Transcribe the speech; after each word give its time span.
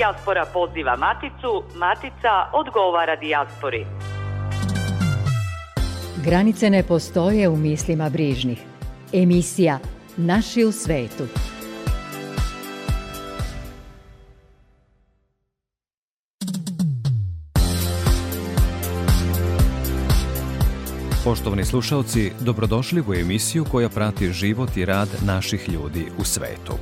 Dijaspora 0.00 0.46
poziva 0.52 0.96
Maticu, 0.96 1.62
Matica 1.74 2.48
odgovara 2.52 3.16
dijaspori. 3.16 3.86
Granice 6.24 6.70
ne 6.70 6.82
postoje 6.82 7.48
u 7.48 7.56
mislima 7.56 8.10
brižnih. 8.10 8.58
Emisija 9.12 9.78
Naši 10.16 10.64
u 10.64 10.72
svetu. 10.72 11.24
Poštovani 21.30 21.64
slušalci, 21.64 22.32
dobrodošli 22.40 23.02
u 23.08 23.14
emisiju 23.14 23.64
koja 23.64 23.88
prati 23.88 24.32
život 24.32 24.76
i 24.76 24.84
rad 24.84 25.08
naših 25.26 25.68
ljudi 25.68 26.06
u 26.18 26.24
svetu. 26.24 26.72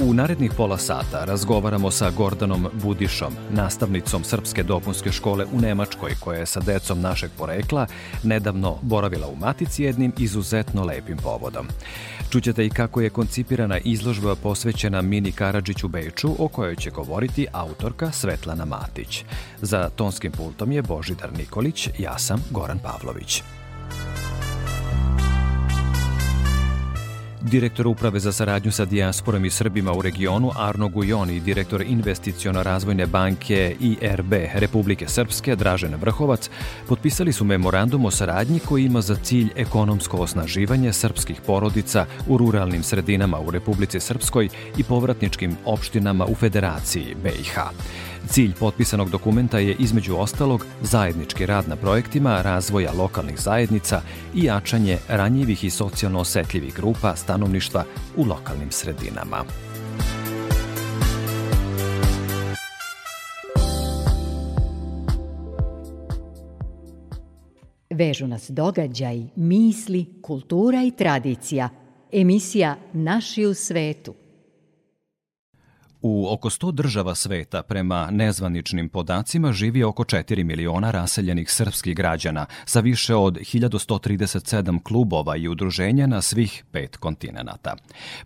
U 0.00 0.14
narednih 0.14 0.52
pola 0.56 0.78
sata 0.78 1.24
razgovaramo 1.24 1.90
sa 1.90 2.10
Gordanom 2.10 2.68
Budišom, 2.72 3.32
nastavnicom 3.50 4.24
Srpske 4.24 4.62
dopunske 4.62 5.12
škole 5.12 5.46
u 5.52 5.60
Nemačkoj, 5.60 6.10
koja 6.20 6.38
je 6.38 6.46
sa 6.46 6.60
decom 6.60 7.00
našeg 7.00 7.30
porekla 7.38 7.86
nedavno 8.22 8.78
boravila 8.82 9.28
u 9.28 9.36
Matici 9.36 9.82
jednim 9.82 10.12
izuzetno 10.18 10.84
lepim 10.84 11.16
povodom. 11.16 11.68
Čućete 12.30 12.66
i 12.66 12.70
kako 12.70 13.00
je 13.00 13.10
koncipirana 13.10 13.78
izložba 13.78 14.34
posvećena 14.34 15.02
Mini 15.02 15.32
Karadžić 15.32 15.84
u 15.84 15.88
Beču, 15.88 16.34
o 16.38 16.48
kojoj 16.48 16.76
će 16.76 16.90
govoriti 16.90 17.46
autorka 17.52 18.12
Svetlana 18.12 18.64
Matić. 18.64 19.24
Za 19.60 19.88
tonskim 19.96 20.32
pultom 20.32 20.72
je 20.72 20.82
Božidar 20.82 21.32
Nikolić, 21.38 21.88
ja 21.98 22.18
sam 22.18 22.44
Goran 22.50 22.78
Pavlović. 22.78 23.42
Direktor 27.50 27.86
Uprave 27.86 28.20
za 28.20 28.32
saradnju 28.32 28.72
sa 28.72 28.84
dijasporom 28.84 29.44
i 29.44 29.50
Srbima 29.50 29.92
u 29.92 30.02
regionu 30.02 30.50
Arno 30.56 30.88
Gujon 30.88 31.30
i 31.30 31.40
direktor 31.40 31.82
investiciono 31.82 32.62
razvojne 32.62 33.06
banke 33.06 33.76
IRB 33.80 34.32
Republike 34.54 35.08
Srpske 35.08 35.56
Dražen 35.56 35.94
Vrhovac 35.94 36.50
potpisali 36.88 37.32
su 37.32 37.44
memorandum 37.44 38.04
o 38.04 38.10
saradnji 38.10 38.58
koji 38.58 38.84
ima 38.84 39.00
za 39.00 39.16
cilj 39.16 39.48
ekonomsko 39.56 40.16
osnaživanje 40.16 40.92
srpskih 40.92 41.40
porodica 41.46 42.06
u 42.26 42.38
ruralnim 42.38 42.82
sredinama 42.82 43.40
u 43.40 43.50
Republici 43.50 44.00
Srpskoj 44.00 44.48
i 44.76 44.84
povratničkim 44.84 45.56
opštinama 45.64 46.26
u 46.26 46.34
Federaciji 46.34 47.16
BiH. 47.22 47.58
Cilj 48.26 48.52
potpisanog 48.60 49.10
dokumenta 49.10 49.58
je 49.58 49.76
između 49.78 50.16
ostalog 50.16 50.66
zajednički 50.82 51.46
rad 51.46 51.68
na 51.68 51.76
projektima 51.76 52.42
razvoja 52.42 52.92
lokalnih 52.92 53.40
zajednica 53.40 54.00
i 54.34 54.44
jačanje 54.44 54.98
ranjivih 55.08 55.64
i 55.64 55.70
socijalno 55.70 56.20
osetljivih 56.20 56.74
grupa 56.74 57.16
stanovništva 57.16 57.84
u 58.16 58.24
lokalnim 58.24 58.70
sredinama. 58.70 59.44
Vežu 67.90 68.26
nas 68.26 68.50
događaj, 68.50 69.22
misli, 69.36 70.06
kultura 70.22 70.82
i 70.82 70.90
tradicija. 70.90 71.68
Emisija 72.12 72.76
Naši 72.92 73.46
u 73.46 73.54
svetu– 73.54 74.14
U 76.10 76.26
oko 76.32 76.50
100 76.50 76.72
država 76.72 77.14
sveta 77.14 77.62
prema 77.62 78.10
nezvaničnim 78.10 78.88
podacima 78.88 79.52
živi 79.52 79.82
oko 79.84 80.04
4 80.04 80.44
miliona 80.44 80.90
raseljenih 80.90 81.50
srpskih 81.50 81.96
građana 81.96 82.46
sa 82.64 82.80
više 82.80 83.14
od 83.14 83.38
1137 83.38 84.82
klubova 84.82 85.36
i 85.36 85.48
udruženja 85.48 86.06
na 86.06 86.22
svih 86.22 86.64
pet 86.72 86.96
kontinenta. 86.96 87.76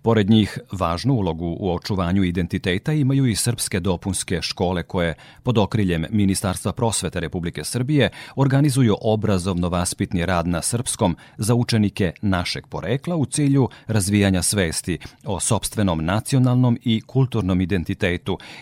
Pored 0.02 0.30
njih, 0.30 0.58
važnu 0.72 1.14
ulogu 1.14 1.56
u 1.60 1.74
očuvanju 1.74 2.24
identiteta 2.24 2.92
imaju 2.92 3.26
i 3.26 3.36
srpske 3.36 3.80
dopunske 3.80 4.42
škole 4.42 4.82
koje 4.82 5.14
pod 5.42 5.58
okriljem 5.58 6.06
Ministarstva 6.10 6.72
prosvete 6.72 7.20
Republike 7.20 7.64
Srbije 7.64 8.10
organizuju 8.36 8.96
obrazovno-vaspitni 9.00 10.26
rad 10.26 10.46
na 10.46 10.62
srpskom 10.62 11.16
za 11.36 11.54
učenike 11.54 12.12
našeg 12.22 12.66
porekla 12.66 13.16
u 13.16 13.26
cilju 13.26 13.68
razvijanja 13.86 14.42
svesti 14.42 14.98
o 15.24 15.40
sobstvenom 15.40 16.04
nacionalnom 16.04 16.78
i 16.84 17.00
kulturnom 17.00 17.60
identitetu 17.60 17.71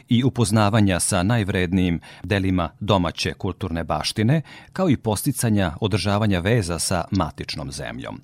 i 0.08 0.24
upoznavanja 0.24 1.00
sa 1.00 1.22
najvrednijim 1.22 2.00
delima 2.22 2.70
domaće 2.80 3.32
kulturne 3.32 3.84
baštine, 3.84 4.42
kao 4.72 4.90
i 4.90 4.96
posticanja 4.96 5.72
održavanja 5.80 6.40
veza 6.40 6.78
sa 6.78 7.04
matičnom 7.10 7.72
zemljom. 7.72 8.20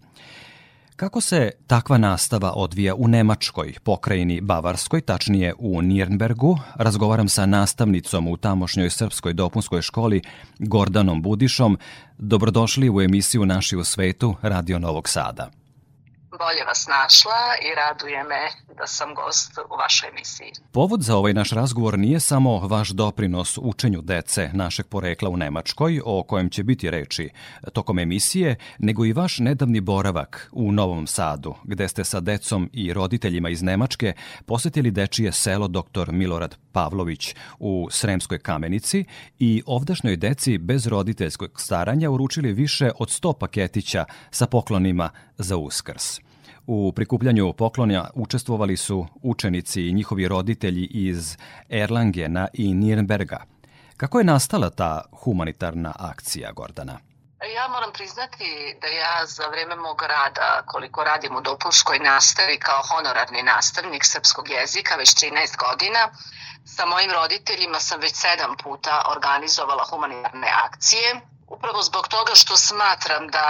Kako 0.96 1.20
se 1.20 1.50
takva 1.66 1.98
nastava 1.98 2.52
odvija 2.52 2.94
u 2.94 3.08
Nemačkoj, 3.08 3.74
pokrajini 3.82 4.40
Bavarskoj, 4.40 5.00
tačnije 5.00 5.54
u 5.58 5.82
Nirnbergu, 5.82 6.58
razgovaram 6.74 7.28
sa 7.28 7.46
nastavnicom 7.46 8.28
u 8.28 8.36
tamošnjoj 8.36 8.90
srpskoj 8.90 9.32
dopunskoj 9.32 9.82
školi 9.82 10.22
Gordanom 10.58 11.22
Budišom. 11.22 11.78
Dobrodošli 12.18 12.90
u 12.90 13.00
emisiju 13.00 13.46
Naši 13.46 13.76
u 13.76 13.84
svetu 13.84 14.34
Radio 14.42 14.78
Novog 14.78 15.08
Sada 15.08 15.50
bolje 16.30 16.64
vas 16.66 16.86
našla 16.86 17.42
i 17.66 17.74
raduje 17.74 18.24
me 18.24 18.42
da 18.78 18.86
sam 18.86 19.14
gost 19.14 19.58
u 19.58 19.76
vašoj 19.76 20.08
emisiji. 20.08 20.52
Povod 20.72 21.02
za 21.02 21.16
ovaj 21.16 21.32
naš 21.32 21.50
razgovor 21.50 21.98
nije 21.98 22.20
samo 22.20 22.58
vaš 22.58 22.88
doprinos 22.88 23.58
učenju 23.62 24.00
dece 24.02 24.50
našeg 24.52 24.86
porekla 24.86 25.30
u 25.30 25.36
Nemačkoj, 25.36 26.00
o 26.04 26.22
kojem 26.22 26.50
će 26.50 26.62
biti 26.62 26.90
reči 26.90 27.30
tokom 27.72 27.98
emisije, 27.98 28.56
nego 28.78 29.04
i 29.04 29.12
vaš 29.12 29.38
nedavni 29.38 29.80
boravak 29.80 30.48
u 30.52 30.72
Novom 30.72 31.06
Sadu, 31.06 31.54
gde 31.64 31.88
ste 31.88 32.04
sa 32.04 32.20
decom 32.20 32.70
i 32.72 32.92
roditeljima 32.92 33.48
iz 33.48 33.62
Nemačke 33.62 34.12
posetili 34.46 34.90
dečije 34.90 35.32
selo 35.32 35.68
dr. 35.68 36.12
Milorad 36.12 36.56
Pavlović 36.72 37.34
u 37.58 37.88
Sremskoj 37.90 38.38
kamenici 38.38 39.04
i 39.38 39.62
ovdašnjoj 39.66 40.16
deci 40.16 40.58
bez 40.58 40.86
roditeljskog 40.86 41.60
staranja 41.60 42.10
uručili 42.10 42.52
više 42.52 42.90
od 42.98 43.08
100 43.08 43.38
paketića 43.38 44.04
sa 44.30 44.46
poklonima 44.46 45.10
za 45.38 45.56
Uskrs. 45.56 46.25
U 46.66 46.92
prikupljanju 46.92 47.52
poklonja 47.52 48.04
učestvovali 48.14 48.76
su 48.76 49.06
učenici 49.22 49.88
i 49.88 49.92
njihovi 49.92 50.28
roditelji 50.28 50.84
iz 50.84 51.36
Erlangena 51.68 52.48
i 52.52 52.74
Nirnberga. 52.74 53.44
Kako 53.96 54.18
je 54.18 54.24
nastala 54.24 54.70
ta 54.70 55.04
humanitarna 55.22 55.92
akcija, 55.98 56.52
Gordana? 56.52 56.98
Ja 57.54 57.68
moram 57.68 57.92
priznati 57.92 58.76
da 58.80 58.86
ja 58.86 59.26
za 59.26 59.46
vreme 59.46 59.76
mog 59.76 60.02
rada, 60.02 60.62
koliko 60.66 61.04
radim 61.04 61.36
u 61.36 61.40
dopunskoj 61.40 61.98
nastavi 61.98 62.58
kao 62.58 62.82
honorarni 62.90 63.42
nastavnik 63.42 64.04
srpskog 64.04 64.50
jezika 64.50 64.94
već 64.96 65.10
13 65.14 65.56
godina, 65.66 66.08
sa 66.64 66.86
mojim 66.86 67.10
roditeljima 67.10 67.80
sam 67.80 68.00
već 68.00 68.14
sedam 68.14 68.56
puta 68.62 69.04
organizovala 69.16 69.84
humanitarne 69.90 70.48
akcije. 70.66 71.20
Upravo 71.48 71.82
zbog 71.82 72.08
toga 72.08 72.34
što 72.34 72.56
smatram 72.56 73.28
da 73.28 73.48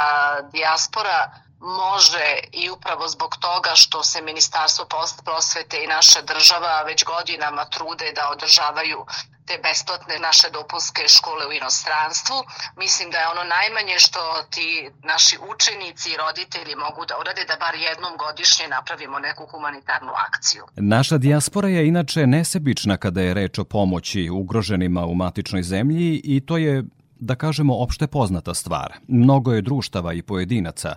dijaspora 0.53 1.46
može 1.61 2.29
i 2.53 2.71
upravo 2.71 3.09
zbog 3.09 3.37
toga 3.41 3.73
što 3.75 4.03
se 4.03 4.23
Ministarstvo 4.23 4.85
prosvete 5.25 5.77
i 5.85 5.87
naša 5.87 6.21
država 6.23 6.83
već 6.83 7.05
godinama 7.05 7.65
trude 7.65 8.13
da 8.15 8.31
održavaju 8.35 9.07
te 9.47 9.55
besplatne 9.65 10.17
naše 10.29 10.49
dopunske 10.59 11.03
škole 11.17 11.43
u 11.47 11.53
inostranstvu. 11.53 12.37
Mislim 12.77 13.11
da 13.11 13.19
je 13.19 13.29
ono 13.35 13.45
najmanje 13.57 13.97
što 14.07 14.21
ti 14.55 14.91
naši 15.13 15.37
učenici 15.53 16.07
i 16.11 16.19
roditelji 16.25 16.75
mogu 16.85 17.03
da 17.09 17.15
urade 17.21 17.43
da 17.51 17.57
bar 17.65 17.75
jednom 17.89 18.13
godišnje 18.25 18.67
napravimo 18.77 19.19
neku 19.19 19.47
humanitarnu 19.51 20.13
akciju. 20.27 20.63
Naša 20.77 21.17
dijaspora 21.19 21.69
je 21.69 21.89
inače 21.89 22.27
nesebična 22.27 22.97
kada 22.97 23.21
je 23.21 23.35
reč 23.35 23.59
o 23.59 23.65
pomoći 23.65 24.31
ugroženima 24.31 25.03
u 25.07 25.15
matičnoj 25.15 25.63
zemlji 25.63 26.21
i 26.25 26.47
to 26.47 26.57
je 26.57 26.85
da 27.19 27.35
kažemo, 27.35 27.77
opšte 27.77 28.07
poznata 28.07 28.55
stvar. 28.55 28.95
Mnogo 29.09 29.53
je 29.53 29.63
društava 29.63 30.13
i 30.13 30.23
pojedinaca 30.23 30.95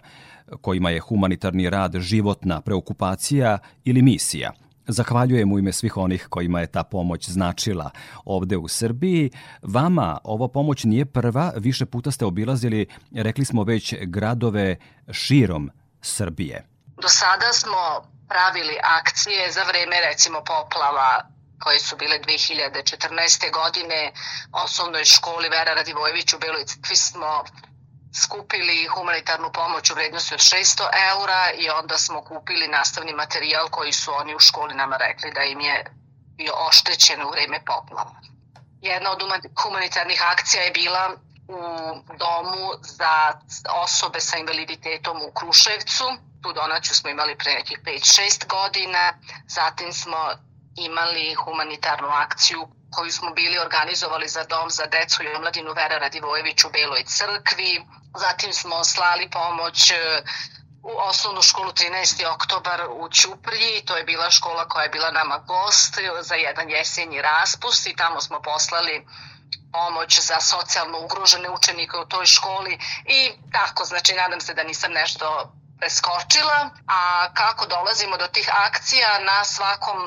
kojima 0.62 0.90
je 0.90 1.00
humanitarni 1.00 1.70
rad 1.70 2.00
životna 2.00 2.62
preokupacija 2.62 3.58
ili 3.84 4.02
misija. 4.02 4.52
Zahvaljujem 4.88 5.52
u 5.52 5.60
ime 5.60 5.74
svih 5.74 5.98
onih 5.98 6.28
kojima 6.30 6.60
je 6.60 6.68
ta 6.68 6.84
pomoć 6.84 7.30
značila 7.30 7.92
ovde 8.26 8.58
u 8.58 8.68
Srbiji. 8.68 9.32
Vama 9.62 10.18
ova 10.24 10.48
pomoć 10.48 10.84
nije 10.84 11.06
prva, 11.06 11.54
više 11.58 11.86
puta 11.86 12.12
ste 12.12 12.26
obilazili, 12.26 12.88
rekli 13.16 13.46
smo 13.46 13.64
već, 13.64 13.94
gradove 14.02 14.76
širom 15.12 15.72
Srbije. 16.02 16.66
Do 17.02 17.08
sada 17.08 17.54
smo 17.54 18.10
pravili 18.28 18.76
akcije 18.84 19.52
za 19.52 19.64
vreme 19.64 19.96
recimo 20.10 20.40
poplava 20.40 21.30
koje 21.60 21.80
su 21.80 21.96
bile 21.98 22.20
2014. 22.20 23.52
godine 23.60 24.12
osnovnoj 24.52 25.06
školi 25.06 25.50
Vera 25.50 25.74
Radivojević 25.74 26.34
u 26.34 26.40
Beloj 26.40 26.66
crkvi 26.66 26.96
smo 26.96 27.44
skupili 28.14 28.88
humanitarnu 28.88 29.52
pomoć 29.52 29.92
u 29.92 29.94
vrednosti 29.94 30.34
od 30.34 30.40
600 30.40 30.84
eura 31.10 31.52
i 31.58 31.70
onda 31.70 31.98
smo 31.98 32.22
kupili 32.22 32.68
nastavni 32.68 33.14
materijal 33.14 33.70
koji 33.70 33.94
su 33.94 34.12
oni 34.14 34.36
u 34.36 34.40
školi 34.40 34.76
nama 34.76 34.98
rekli 34.98 35.32
da 35.32 35.44
im 35.44 35.60
je 35.60 35.86
bio 36.38 36.54
oštećen 36.68 37.24
u 37.24 37.30
vreme 37.30 37.60
poplava. 37.66 38.16
Jedna 38.82 39.12
od 39.12 39.22
humanitarnih 39.64 40.22
akcija 40.32 40.64
je 40.64 40.72
bila 40.72 41.16
u 41.48 42.18
domu 42.18 42.70
za 42.82 43.40
osobe 43.84 44.20
sa 44.20 44.38
invaliditetom 44.38 45.22
u 45.22 45.32
Kruševcu. 45.32 46.04
Tu 46.44 46.54
donaciju 46.54 46.96
smo 46.96 47.10
imali 47.10 47.38
pre 47.38 47.54
nekih 47.54 47.80
5-6 47.86 48.48
godina. 48.48 49.14
Zatim 49.48 49.94
smo 49.94 50.18
imali 50.76 51.34
humanitarnu 51.34 52.08
akciju 52.08 52.68
koju 52.92 53.12
smo 53.12 53.30
bili 53.32 53.60
organizovali 53.60 54.28
za 54.28 54.44
dom 54.44 54.70
za 54.70 54.86
decu 54.86 55.24
i 55.24 55.36
omladinu 55.36 55.74
Vera 55.74 55.98
Radivojević 55.98 56.64
u 56.64 56.70
Beloj 56.70 57.04
crkvi. 57.04 57.86
Zatim 58.16 58.54
smo 58.54 58.84
slali 58.84 59.30
pomoć 59.30 59.92
e, 59.92 60.24
u 60.84 60.92
osnovnu 60.98 61.42
školu 61.42 61.72
13. 61.72 62.34
oktobar 62.34 62.82
u 62.90 63.10
Ćupriji, 63.10 63.86
to 63.86 63.98
je 63.98 64.04
bila 64.04 64.32
škola 64.32 64.68
koja 64.68 64.84
je 64.84 64.90
bila 64.90 65.12
nama 65.12 65.38
gost 65.38 65.98
za 66.22 66.36
jedan 66.36 66.70
jesenji 66.70 67.22
raspust 67.22 67.88
i 67.88 67.96
tamo 67.96 68.22
smo 68.22 68.42
poslali 68.42 69.06
pomoć 69.72 70.20
za 70.20 70.40
socijalno 70.42 71.00
ugrožene 71.00 71.50
učenike 71.50 71.98
u 71.98 72.06
toj 72.06 72.26
školi 72.26 72.80
i 73.06 73.32
tako, 73.52 73.86
znači 73.86 74.14
nadam 74.14 74.42
se 74.42 74.54
da 74.54 74.64
nisam 74.64 74.92
nešto 74.92 75.54
preskočila, 75.80 76.60
a 76.98 77.00
kako 77.40 77.64
dolazimo 77.76 78.16
do 78.18 78.28
tih 78.36 78.48
akcija 78.68 79.12
na 79.30 79.40
svakom 79.54 80.00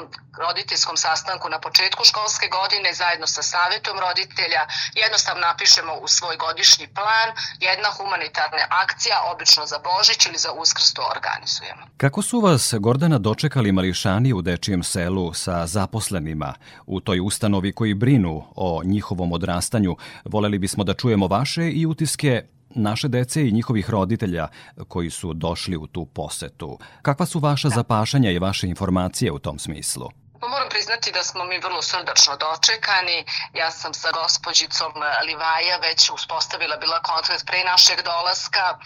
roditeljskom 0.44 0.96
sastanku 0.96 1.46
na 1.48 1.58
početku 1.66 2.04
školske 2.04 2.46
godine 2.58 2.94
zajedno 2.94 3.26
sa 3.26 3.42
savetom 3.42 3.96
roditelja 4.06 4.62
jednostavno 5.04 5.40
napišemo 5.48 5.92
u 6.04 6.08
svoj 6.08 6.36
godišnji 6.44 6.86
plan 6.96 7.28
jedna 7.68 7.88
humanitarna 7.96 8.64
akcija, 8.84 9.16
obično 9.32 9.66
za 9.66 9.78
Božić 9.88 10.26
ili 10.26 10.38
za 10.38 10.52
Uskrs 10.52 10.92
to 10.96 11.02
organizujemo. 11.16 11.82
Kako 11.96 12.22
su 12.22 12.40
vas, 12.40 12.74
Gordana, 12.78 13.18
dočekali 13.18 13.72
mališani 13.72 14.32
u 14.32 14.42
dečijem 14.42 14.82
selu 14.82 15.34
sa 15.34 15.66
zaposlenima 15.66 16.54
u 16.86 17.00
toj 17.00 17.20
ustanovi 17.20 17.72
koji 17.72 17.94
brinu 17.94 18.44
o 18.56 18.80
njihovom 18.84 19.32
odrastanju? 19.32 19.96
Voleli 20.24 20.58
bismo 20.58 20.84
da 20.84 20.94
čujemo 20.94 21.26
vaše 21.26 21.70
i 21.70 21.86
utiske 21.86 22.42
naše 22.74 23.08
dece 23.08 23.48
i 23.48 23.52
njihovih 23.52 23.90
roditelja 23.90 24.48
koji 24.88 25.10
su 25.10 25.34
došli 25.34 25.76
u 25.76 25.86
tu 25.86 26.04
posetu. 26.04 26.78
Kakva 27.02 27.26
su 27.26 27.38
vaša 27.38 27.68
da. 27.68 27.74
zapašanja 27.74 28.30
i 28.30 28.38
vaše 28.38 28.68
informacije 28.68 29.32
u 29.32 29.38
tom 29.38 29.58
smislu? 29.58 30.21
Pa 30.42 30.48
moram 30.48 30.68
priznati 30.68 31.12
da 31.12 31.22
smo 31.24 31.44
mi 31.44 31.58
vrlo 31.58 31.82
srdačno 31.82 32.36
dočekani. 32.36 33.24
Ja 33.54 33.70
sam 33.70 33.94
sa 33.94 34.10
gospođicom 34.10 34.92
Livaja 35.26 35.76
već 35.76 36.10
uspostavila 36.10 36.76
bila 36.76 37.02
kontakt 37.02 37.46
pre 37.46 37.64
našeg 37.64 38.02
dolaska. 38.02 38.78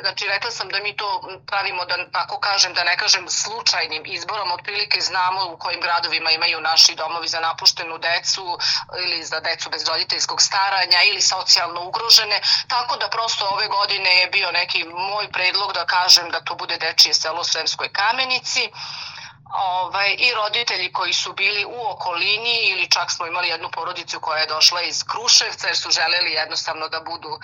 Znači, 0.00 0.26
rekla 0.26 0.50
sam 0.50 0.68
da 0.68 0.78
mi 0.80 0.96
to 0.96 1.38
pravimo, 1.46 1.84
da 1.84 2.10
tako 2.10 2.40
kažem, 2.40 2.74
da 2.74 2.84
ne 2.84 2.96
kažem 2.96 3.28
slučajnim 3.28 4.02
izborom, 4.06 4.52
otprilike 4.52 5.00
znamo 5.00 5.44
u 5.52 5.56
kojim 5.56 5.80
gradovima 5.80 6.30
imaju 6.30 6.60
naši 6.60 6.94
domovi 6.94 7.28
za 7.28 7.40
napuštenu 7.40 7.98
decu 7.98 8.58
ili 8.98 9.24
za 9.24 9.40
decu 9.40 9.70
bez 9.70 9.88
roditeljskog 9.88 10.42
staranja 10.42 11.02
ili 11.02 11.20
socijalno 11.20 11.80
ugrožene, 11.84 12.40
tako 12.68 12.96
da 12.96 13.08
prosto 13.08 13.46
ove 13.46 13.66
godine 13.68 14.20
je 14.20 14.26
bio 14.26 14.52
neki 14.52 14.84
moj 14.84 15.32
predlog 15.32 15.72
da 15.72 15.86
kažem 15.86 16.30
da 16.30 16.40
to 16.40 16.54
bude 16.54 16.76
dečije 16.76 17.14
selo 17.14 17.40
u 17.40 17.44
Sremskoj 17.44 17.88
kamenici 17.92 18.70
ovaj, 19.54 20.16
i 20.18 20.34
roditelji 20.34 20.92
koji 20.92 21.12
su 21.12 21.32
bili 21.32 21.64
u 21.64 21.86
okolini 21.90 22.58
ili 22.70 22.90
čak 22.90 23.10
smo 23.10 23.26
imali 23.26 23.48
jednu 23.48 23.70
porodicu 23.70 24.20
koja 24.20 24.40
je 24.40 24.46
došla 24.46 24.82
iz 24.82 25.04
Kruševca 25.04 25.66
jer 25.66 25.76
su 25.76 25.90
želeli 25.90 26.32
jednostavno 26.32 26.88
da 26.88 27.00
budu, 27.00 27.38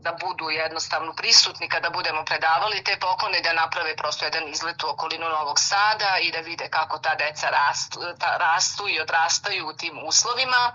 da 0.00 0.12
budu 0.12 0.50
jednostavno 0.50 1.12
prisutni 1.12 1.68
kada 1.68 1.90
budemo 1.90 2.24
predavali 2.24 2.84
te 2.84 2.96
poklone 3.00 3.40
da 3.40 3.52
naprave 3.52 3.96
prosto 3.96 4.24
jedan 4.24 4.48
izlet 4.48 4.82
u 4.82 4.88
okolinu 4.88 5.28
Novog 5.28 5.60
Sada 5.60 6.18
i 6.22 6.32
da 6.32 6.38
vide 6.38 6.68
kako 6.70 6.98
ta 6.98 7.14
deca 7.14 7.50
rastu, 7.50 8.00
ta, 8.18 8.36
rastu 8.36 8.88
i 8.88 9.00
odrastaju 9.00 9.68
u 9.68 9.72
tim 9.72 9.98
uslovima. 10.04 10.72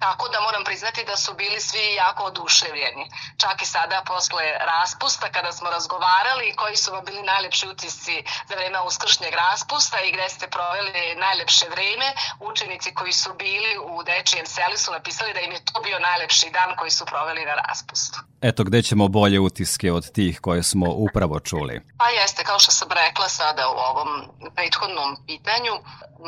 Tako 0.00 0.28
da 0.28 0.40
moram 0.40 0.64
priznati 0.64 1.04
da 1.04 1.16
su 1.16 1.34
bili 1.34 1.60
svi 1.60 1.94
jako 1.94 2.24
oduševljeni. 2.24 3.10
Čak 3.38 3.62
i 3.62 3.66
sada 3.66 4.02
posle 4.06 4.58
raspusta 4.58 5.32
kada 5.32 5.52
smo 5.52 5.70
razgovarali 5.70 6.56
koji 6.56 6.76
su 6.76 6.92
vam 6.92 7.04
bili 7.04 7.22
najlepši 7.22 7.68
utisci 7.68 8.24
za 8.48 8.54
vreme 8.54 8.80
uskršnjeg 8.80 9.34
raspusta 9.34 9.75
raspusta 9.76 10.00
i 10.00 10.12
gde 10.12 10.28
ste 10.28 10.46
proveli 10.48 11.20
najlepše 11.20 11.66
vreme. 11.70 12.08
Učenici 12.40 12.94
koji 12.94 13.12
su 13.12 13.30
bili 13.38 13.72
u 13.78 14.02
Dečijem 14.02 14.46
seli 14.46 14.78
su 14.78 14.92
napisali 14.92 15.32
da 15.34 15.40
im 15.40 15.52
je 15.52 15.64
to 15.64 15.80
bio 15.80 15.98
najlepši 15.98 16.50
dan 16.50 16.76
koji 16.76 16.90
su 16.90 17.04
proveli 17.04 17.44
na 17.44 17.54
raspustu. 17.54 18.18
Eto, 18.40 18.64
gde 18.64 18.82
ćemo 18.82 19.08
bolje 19.08 19.40
utiske 19.40 19.92
od 19.92 20.12
tih 20.12 20.40
koje 20.40 20.62
smo 20.62 20.86
upravo 20.90 21.40
čuli? 21.40 21.80
Pa 21.98 22.08
jeste, 22.08 22.44
kao 22.44 22.58
što 22.58 22.72
sam 22.72 22.88
rekla 22.90 23.28
sada 23.28 23.68
u 23.68 23.76
ovom 23.90 24.10
prethodnom 24.54 25.16
pitanju, 25.26 25.74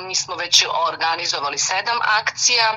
mi 0.06 0.14
smo 0.14 0.34
već 0.34 0.64
organizovali 0.92 1.58
sedam 1.58 1.98
akcija, 2.20 2.68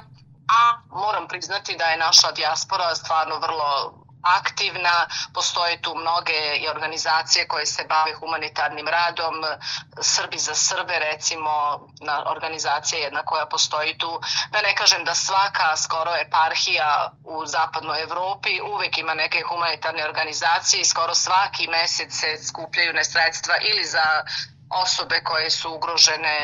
a 0.59 0.61
moram 0.89 1.27
priznati 1.27 1.75
da 1.79 1.85
je 1.85 1.97
naša 1.97 2.31
dijaspora 2.31 2.95
stvarno 2.95 3.35
vrlo 3.39 4.00
aktivna, 4.23 5.07
postoje 5.33 5.81
tu 5.81 5.95
mnoge 5.95 6.55
i 6.57 6.67
organizacije 6.67 7.47
koje 7.47 7.65
se 7.65 7.83
bave 7.83 8.13
humanitarnim 8.13 8.87
radom, 8.87 9.35
Srbi 10.01 10.37
za 10.37 10.55
Srbe 10.55 10.99
recimo, 10.99 11.51
na 12.01 12.31
organizacija 12.31 12.99
jedna 12.99 13.21
koja 13.23 13.45
postoji 13.45 13.97
tu, 13.97 14.21
da 14.51 14.61
ne 14.61 14.75
kažem 14.75 15.03
da 15.05 15.15
svaka 15.15 15.77
skoro 15.77 16.15
eparhija 16.15 17.11
u 17.23 17.45
zapadnoj 17.45 18.01
Evropi 18.01 18.61
uvek 18.61 18.97
ima 18.97 19.13
neke 19.13 19.41
humanitarne 19.41 20.05
organizacije 20.05 20.81
i 20.81 20.85
skoro 20.85 21.15
svaki 21.15 21.67
mesec 21.67 22.13
se 22.13 22.37
skupljaju 22.43 22.93
ne 22.93 23.03
sredstva 23.03 23.55
ili 23.61 23.85
za 23.85 24.23
osobe 24.83 25.21
koje 25.23 25.49
su 25.49 25.73
ugrožene 25.75 26.35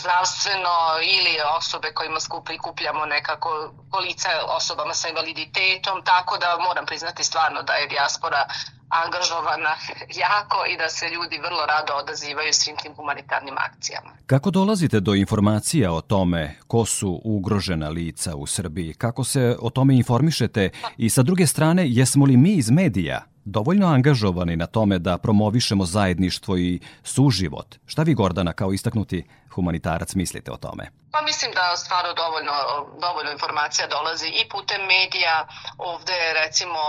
zdravstveno 0.00 0.74
ili 1.02 1.34
osobe 1.58 1.88
kojima 1.94 2.20
skupi 2.20 2.58
kupljamo 2.58 3.06
nekako 3.06 3.72
kolica 3.90 4.28
osobama 4.56 4.94
sa 4.94 5.08
invaliditetom, 5.08 6.02
tako 6.04 6.38
da 6.38 6.58
moram 6.68 6.86
priznati 6.86 7.24
stvarno 7.24 7.62
da 7.62 7.72
je 7.72 7.86
dijaspora 7.88 8.46
angažovana 8.88 9.74
jako 10.26 10.58
i 10.72 10.76
da 10.76 10.88
se 10.88 11.06
ljudi 11.08 11.38
vrlo 11.38 11.66
rado 11.66 11.92
odazivaju 12.02 12.52
svim 12.52 12.76
tim 12.76 12.94
humanitarnim 12.94 13.54
akcijama. 13.58 14.10
Kako 14.26 14.50
dolazite 14.50 15.00
do 15.00 15.14
informacija 15.14 15.92
o 15.92 16.00
tome 16.00 16.58
ko 16.66 16.84
su 16.84 17.20
ugrožena 17.24 17.88
lica 17.88 18.36
u 18.36 18.46
Srbiji? 18.46 18.94
Kako 18.94 19.24
se 19.24 19.56
o 19.60 19.70
tome 19.70 19.96
informišete? 19.96 20.70
I 20.96 21.10
sa 21.10 21.22
druge 21.22 21.46
strane, 21.46 21.82
jesmo 21.86 22.24
li 22.24 22.36
mi 22.36 22.52
iz 22.52 22.70
medija 22.70 23.31
dovoljno 23.44 23.86
angažovani 23.86 24.56
na 24.56 24.66
tome 24.66 24.98
da 24.98 25.18
promovišemo 25.18 25.84
zajedništvo 25.84 26.56
i 26.56 26.80
suživot? 27.02 27.78
Šta 27.86 28.02
vi, 28.02 28.14
Gordana, 28.14 28.52
kao 28.52 28.72
istaknuti 28.72 29.24
humanitarac 29.50 30.14
mislite 30.14 30.52
o 30.52 30.56
tome? 30.56 31.01
Pa 31.12 31.22
mislim 31.22 31.52
da 31.52 31.76
stvarno 31.76 32.12
dovoljno, 32.12 32.52
dovoljno 33.00 33.30
informacija 33.30 33.86
dolazi 33.86 34.28
i 34.28 34.48
putem 34.48 34.80
medija. 34.86 35.46
Ovde 35.78 36.32
recimo 36.32 36.80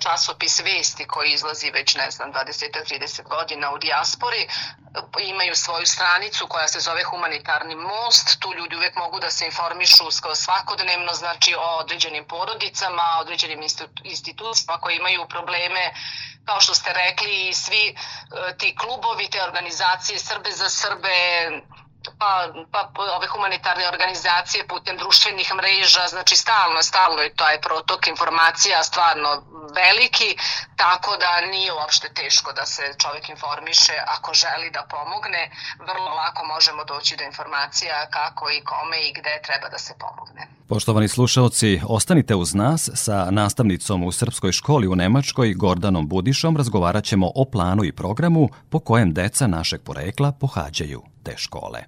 časopis 0.00 0.60
Vesti 0.60 1.06
koji 1.06 1.30
izlazi 1.32 1.70
već 1.70 1.94
ne 1.94 2.10
znam 2.10 2.32
20-30 2.32 3.22
godina 3.22 3.72
u 3.72 3.78
dijaspori 3.78 4.48
imaju 5.20 5.54
svoju 5.54 5.86
stranicu 5.86 6.46
koja 6.48 6.68
se 6.68 6.80
zove 6.80 7.04
Humanitarni 7.04 7.74
most. 7.74 8.40
Tu 8.40 8.54
ljudi 8.54 8.76
uvek 8.76 8.96
mogu 8.96 9.20
da 9.20 9.30
se 9.30 9.46
informišu 9.46 10.10
svakodnevno 10.34 11.12
znači 11.12 11.54
o 11.54 11.78
određenim 11.78 12.24
porodicama, 12.24 13.18
određenim 13.20 13.60
institucijama 14.04 14.80
koji 14.80 14.96
imaju 14.96 15.26
probleme 15.28 15.92
kao 16.44 16.60
što 16.60 16.74
ste 16.74 16.92
rekli 16.92 17.52
svi 17.54 17.88
e, 17.88 18.56
ti 18.58 18.76
klubovi, 18.76 19.30
te 19.30 19.42
organizacije 19.42 20.18
Srbe 20.18 20.50
za 20.50 20.68
Srbe, 20.68 21.10
pa, 22.18 22.30
pa 22.72 22.90
ove 23.16 23.26
humanitarne 23.26 23.88
organizacije 23.88 24.66
putem 24.66 24.96
društvenih 24.96 25.52
mreža, 25.54 26.06
znači 26.08 26.36
stalno, 26.36 26.82
stalno 26.82 27.20
je 27.22 27.34
taj 27.34 27.60
protok 27.60 28.06
informacija 28.06 28.82
stvarno 28.82 29.28
veliki, 29.74 30.30
tako 30.76 31.16
da 31.22 31.46
nije 31.52 31.72
uopšte 31.72 32.08
teško 32.14 32.52
da 32.52 32.66
se 32.66 32.82
čovjek 33.02 33.28
informiše 33.28 33.96
ako 34.06 34.34
želi 34.34 34.70
da 34.70 34.86
pomogne, 34.94 35.50
vrlo 35.78 36.10
lako 36.20 36.46
možemo 36.54 36.84
doći 36.84 37.16
do 37.16 37.24
informacija 37.24 37.96
kako 38.10 38.50
i 38.50 38.64
kome 38.64 38.98
i 39.08 39.12
gde 39.12 39.40
treba 39.46 39.68
da 39.68 39.78
se 39.78 39.92
pomogne. 40.04 40.42
Poštovani 40.68 41.08
slušalci, 41.08 41.80
ostanite 41.88 42.34
uz 42.34 42.54
nas. 42.54 42.90
Sa 42.94 43.30
nastavnicom 43.30 44.04
u 44.04 44.12
Srpskoj 44.12 44.52
školi 44.52 44.86
u 44.88 44.96
Nemačkoj 44.96 45.54
Gordanom 45.54 46.08
Budišom 46.08 46.56
razgovarat 46.56 47.04
ćemo 47.04 47.30
o 47.34 47.44
planu 47.44 47.84
i 47.84 47.92
programu 47.92 48.48
po 48.70 48.80
kojem 48.80 49.14
deca 49.14 49.46
našeg 49.46 49.80
porekla 49.84 50.32
pohađaju 50.40 51.11
te 51.22 51.36
škole. 51.36 51.84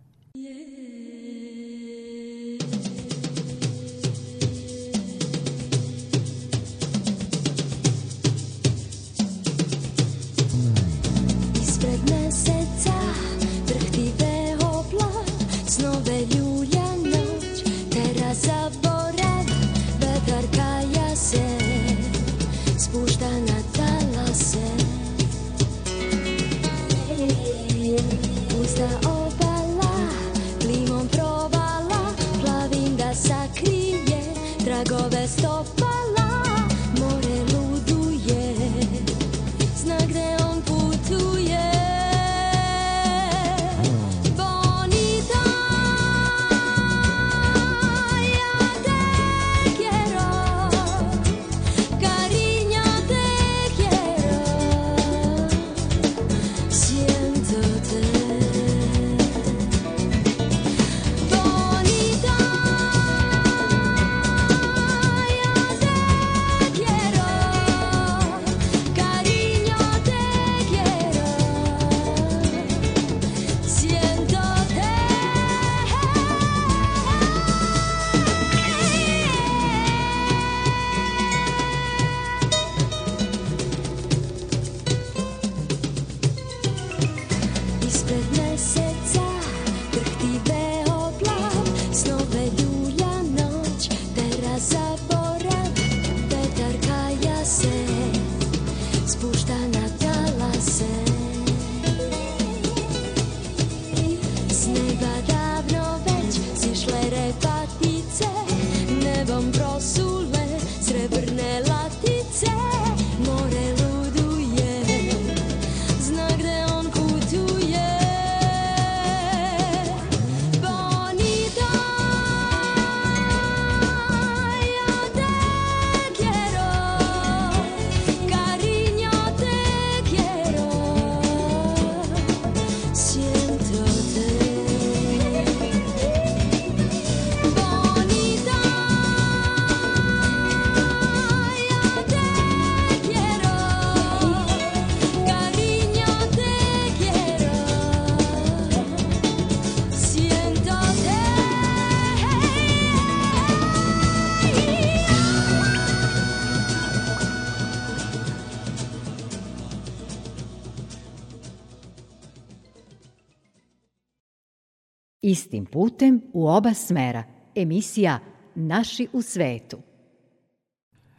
Istim 165.54 165.66
putem 165.66 166.22
u 166.32 166.48
oba 166.48 166.74
smera. 166.74 167.24
Emisija 167.54 168.18
Naši 168.54 169.08
u 169.12 169.22
svetu. 169.22 169.78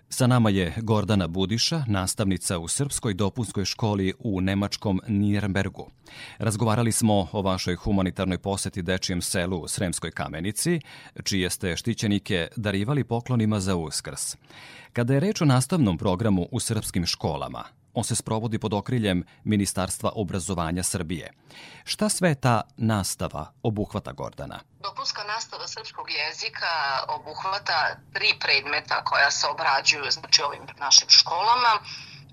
Sa 0.10 0.27
nama 0.27 0.50
je 0.50 0.74
Gordana 0.77 1.27
Budiša, 1.27 1.84
nastavnica 1.88 2.60
u 2.60 2.68
Srpskoj 2.68 3.13
dopunskoj 3.13 3.65
školi 3.65 4.13
u 4.20 4.42
nemačkom 4.42 5.01
Nirnbergu. 5.08 5.88
Razgovarali 6.38 6.92
smo 6.92 7.27
o 7.32 7.42
vašoj 7.42 7.75
humanitarnoj 7.75 8.38
poseti 8.38 8.82
dečijem 8.82 9.22
selu 9.22 9.58
u 9.58 9.68
Sremskoj 9.68 10.12
kamenici, 10.12 10.80
čije 11.24 11.50
ste 11.50 11.75
štićenike 11.75 12.48
darivali 12.56 13.04
poklonima 13.04 13.60
za 13.60 13.75
uskrs. 13.75 14.36
Kada 14.94 15.13
je 15.13 15.20
reč 15.20 15.42
o 15.42 15.46
nastavnom 15.46 15.98
programu 15.98 16.48
u 16.51 16.60
srpskim 16.60 17.06
školama, 17.06 17.63
On 17.96 18.04
se 18.04 18.16
sprovodi 18.16 18.60
pod 18.60 18.74
okriljem 18.74 19.24
Ministarstva 19.44 20.12
obrazovanja 20.16 20.84
Srbije. 20.84 21.32
Šta 21.84 22.10
sve 22.10 22.36
ta 22.36 22.62
nastava 22.78 23.52
obuhvata 23.64 24.12
Gordana? 24.12 24.60
Dopunska 24.84 25.24
nastava 25.24 25.68
srpskog 25.68 26.08
jezika 26.12 26.74
obuhvata 27.08 27.96
tri 28.14 28.30
predmeta 28.40 29.04
koja 29.04 29.32
se 29.32 29.48
obrađuju 29.48 30.12
znači, 30.12 30.42
ovim 30.42 30.62
našim 30.80 31.10
školama. 31.10 31.72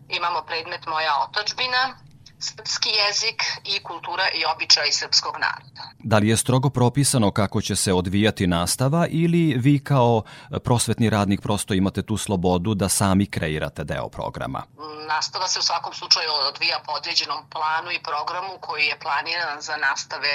Imamo 0.09 0.43
predmet 0.43 0.87
Moja 0.87 1.15
otačbina, 1.29 1.97
srpski 2.43 2.89
jezik 2.89 3.43
i 3.65 3.83
kultura 3.83 4.23
i 4.35 4.45
običaj 4.55 4.93
srpskog 4.93 5.35
naroda. 5.35 5.83
Da 5.99 6.19
li 6.19 6.29
je 6.29 6.37
strogo 6.37 6.71
propisano 6.71 7.31
kako 7.31 7.61
će 7.61 7.77
se 7.77 7.93
odvijati 7.93 8.47
nastava 8.47 9.07
ili 9.11 9.55
vi 9.59 9.85
kao 9.85 10.23
prosvetni 10.65 11.11
radnik 11.11 11.41
prosto 11.41 11.75
imate 11.75 12.03
tu 12.03 12.17
slobodu 12.17 12.75
da 12.75 12.89
sami 12.89 13.27
kreirate 13.27 13.85
deo 13.85 14.09
programa? 14.09 14.63
Nastava 15.09 15.49
se 15.49 15.59
u 15.59 15.63
svakom 15.63 15.93
slučaju 15.95 16.29
odvija 16.49 16.79
po 16.87 16.93
određenom 16.93 17.39
planu 17.51 17.91
i 17.93 18.03
programu 18.03 18.53
koji 18.61 18.85
je 18.85 18.99
planiran 18.99 19.61
za 19.61 19.77
nastave 19.77 20.29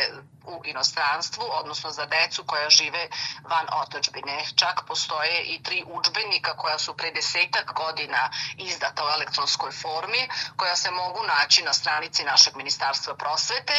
u 0.47 0.61
inostranstvu, 0.65 1.43
odnosno 1.59 1.91
za 1.91 2.05
decu 2.05 2.43
koja 2.43 2.69
žive 2.69 3.07
van 3.49 3.67
otačbine. 3.83 4.45
Čak 4.55 4.81
postoje 4.87 5.43
i 5.43 5.63
tri 5.63 5.83
učbenika 5.87 6.53
koja 6.57 6.79
su 6.79 6.93
pre 6.93 7.11
desetak 7.11 7.73
godina 7.75 8.29
izdata 8.57 9.05
u 9.05 9.09
elektronskoj 9.17 9.71
formi, 9.71 10.27
koja 10.55 10.75
se 10.75 10.91
mogu 10.91 11.19
naći 11.27 11.63
na 11.63 11.73
stranici 11.97 12.23
našeg 12.23 12.55
ministarstva 12.55 13.15
prosvete. 13.15 13.73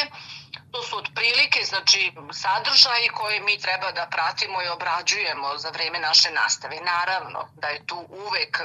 To 0.72 0.82
su 0.82 0.96
otprilike 0.98 1.60
znači, 1.64 2.12
sadržaji 2.32 3.08
koje 3.08 3.40
mi 3.40 3.58
treba 3.58 3.92
da 3.92 4.06
pratimo 4.10 4.62
i 4.62 4.68
obrađujemo 4.68 5.58
za 5.58 5.70
vreme 5.70 5.98
naše 5.98 6.30
nastave. 6.30 6.80
Naravno 6.80 7.48
da 7.54 7.68
je 7.68 7.86
tu 7.86 8.06
uvek 8.08 8.60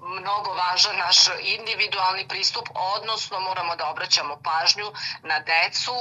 mnogo 0.00 0.54
važan 0.54 0.96
naš 0.96 1.18
individualni 1.40 2.28
pristup, 2.28 2.68
odnosno 2.74 3.40
moramo 3.40 3.76
da 3.76 3.90
obraćamo 3.90 4.40
pažnju 4.42 4.92
na 5.22 5.38
decu 5.40 5.94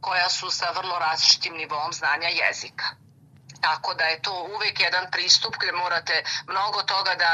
koja 0.00 0.28
su 0.30 0.50
sa 0.50 0.70
vrlo 0.70 0.98
različitim 0.98 1.54
nivom 1.56 1.92
znanja 1.92 2.28
jezika. 2.28 2.84
Tako 3.68 3.94
da 3.94 4.04
je 4.04 4.22
to 4.26 4.34
uvek 4.54 4.80
jedan 4.80 5.04
pristup 5.14 5.54
gde 5.60 5.72
morate 5.72 6.16
mnogo 6.52 6.80
toga 6.92 7.12
da, 7.22 7.32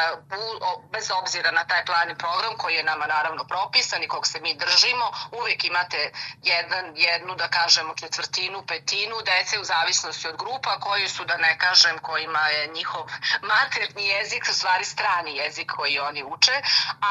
bez 0.93 1.07
obzira 1.21 1.51
na 1.51 1.65
taj 1.71 1.83
plan 1.89 2.11
i 2.11 2.21
program 2.25 2.55
koji 2.63 2.75
je 2.75 2.91
nama 2.93 3.07
naravno 3.17 3.43
propisan 3.53 4.03
i 4.03 4.09
kog 4.15 4.25
se 4.27 4.39
mi 4.41 4.53
držimo, 4.65 5.07
uvek 5.41 5.61
imate 5.65 6.01
jedan, 6.53 6.85
jednu, 7.09 7.33
da 7.43 7.49
kažemo, 7.59 7.91
četvrtinu, 8.03 8.59
petinu 8.71 9.17
dece 9.31 9.55
u 9.63 9.65
zavisnosti 9.75 10.29
od 10.33 10.37
grupa 10.43 10.73
koji 10.87 11.09
su, 11.15 11.23
da 11.31 11.37
ne 11.47 11.53
kažem, 11.65 11.95
kojima 12.09 12.45
je 12.55 12.63
njihov 12.77 13.03
materni 13.53 14.05
jezik, 14.15 14.43
u 14.51 14.55
stvari 14.59 14.85
strani 14.95 15.33
jezik 15.43 15.69
koji 15.77 15.99
oni 16.09 16.23
uče, 16.35 16.57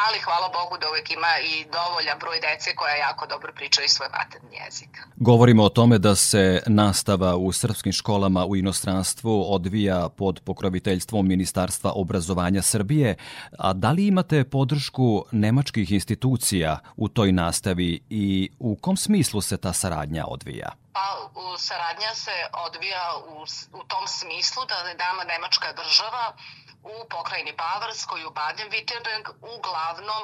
ali 0.04 0.18
hvala 0.26 0.48
Bogu 0.58 0.76
da 0.82 0.90
uvek 0.90 1.08
ima 1.12 1.34
i 1.52 1.54
dovoljan 1.78 2.18
broj 2.24 2.40
dece 2.48 2.70
koja 2.80 2.96
jako 2.96 3.24
dobro 3.34 3.50
pričaju 3.58 3.90
svoj 3.90 4.10
materni 4.20 4.54
jezik. 4.64 4.92
Govorimo 5.30 5.64
o 5.64 5.76
tome 5.78 5.98
da 5.98 6.16
se 6.16 6.44
nastava 6.68 7.36
u 7.36 7.52
srpskim 7.52 7.94
školama 7.94 8.46
u 8.46 8.56
inostranstvu 8.56 9.09
ministarstvu 9.10 9.54
odvija 9.54 10.10
pod 10.10 10.42
pokroviteljstvom 10.46 11.28
Ministarstva 11.28 11.92
obrazovanja 11.96 12.62
Srbije, 12.62 13.16
a 13.58 13.74
da 13.74 13.92
li 13.92 14.08
imate 14.08 14.44
podršku 14.44 15.26
nemačkih 15.32 15.92
institucija 15.92 16.80
u 16.96 17.08
toj 17.10 17.32
nastavi 17.32 18.00
i 18.10 18.50
u 18.60 18.76
kom 18.76 18.98
smislu 18.98 19.42
se 19.42 19.58
ta 19.58 19.74
saradnja 19.74 20.26
odvija? 20.28 20.70
Pa, 20.94 21.30
saradnja 21.58 22.14
se 22.16 22.32
odvija 22.68 23.04
u, 23.34 23.42
u 23.80 23.84
tom 23.88 24.08
smislu 24.08 24.64
da 24.70 24.76
nama 25.06 25.24
Nemačka 25.24 25.74
država 25.74 26.36
u 26.84 26.96
pokrajini 27.10 27.54
Bavarskoj, 27.58 28.26
u 28.26 28.30
Baden-Württemberg, 28.30 29.26
uglavnom 29.56 30.24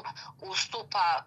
ustupa 0.51 1.23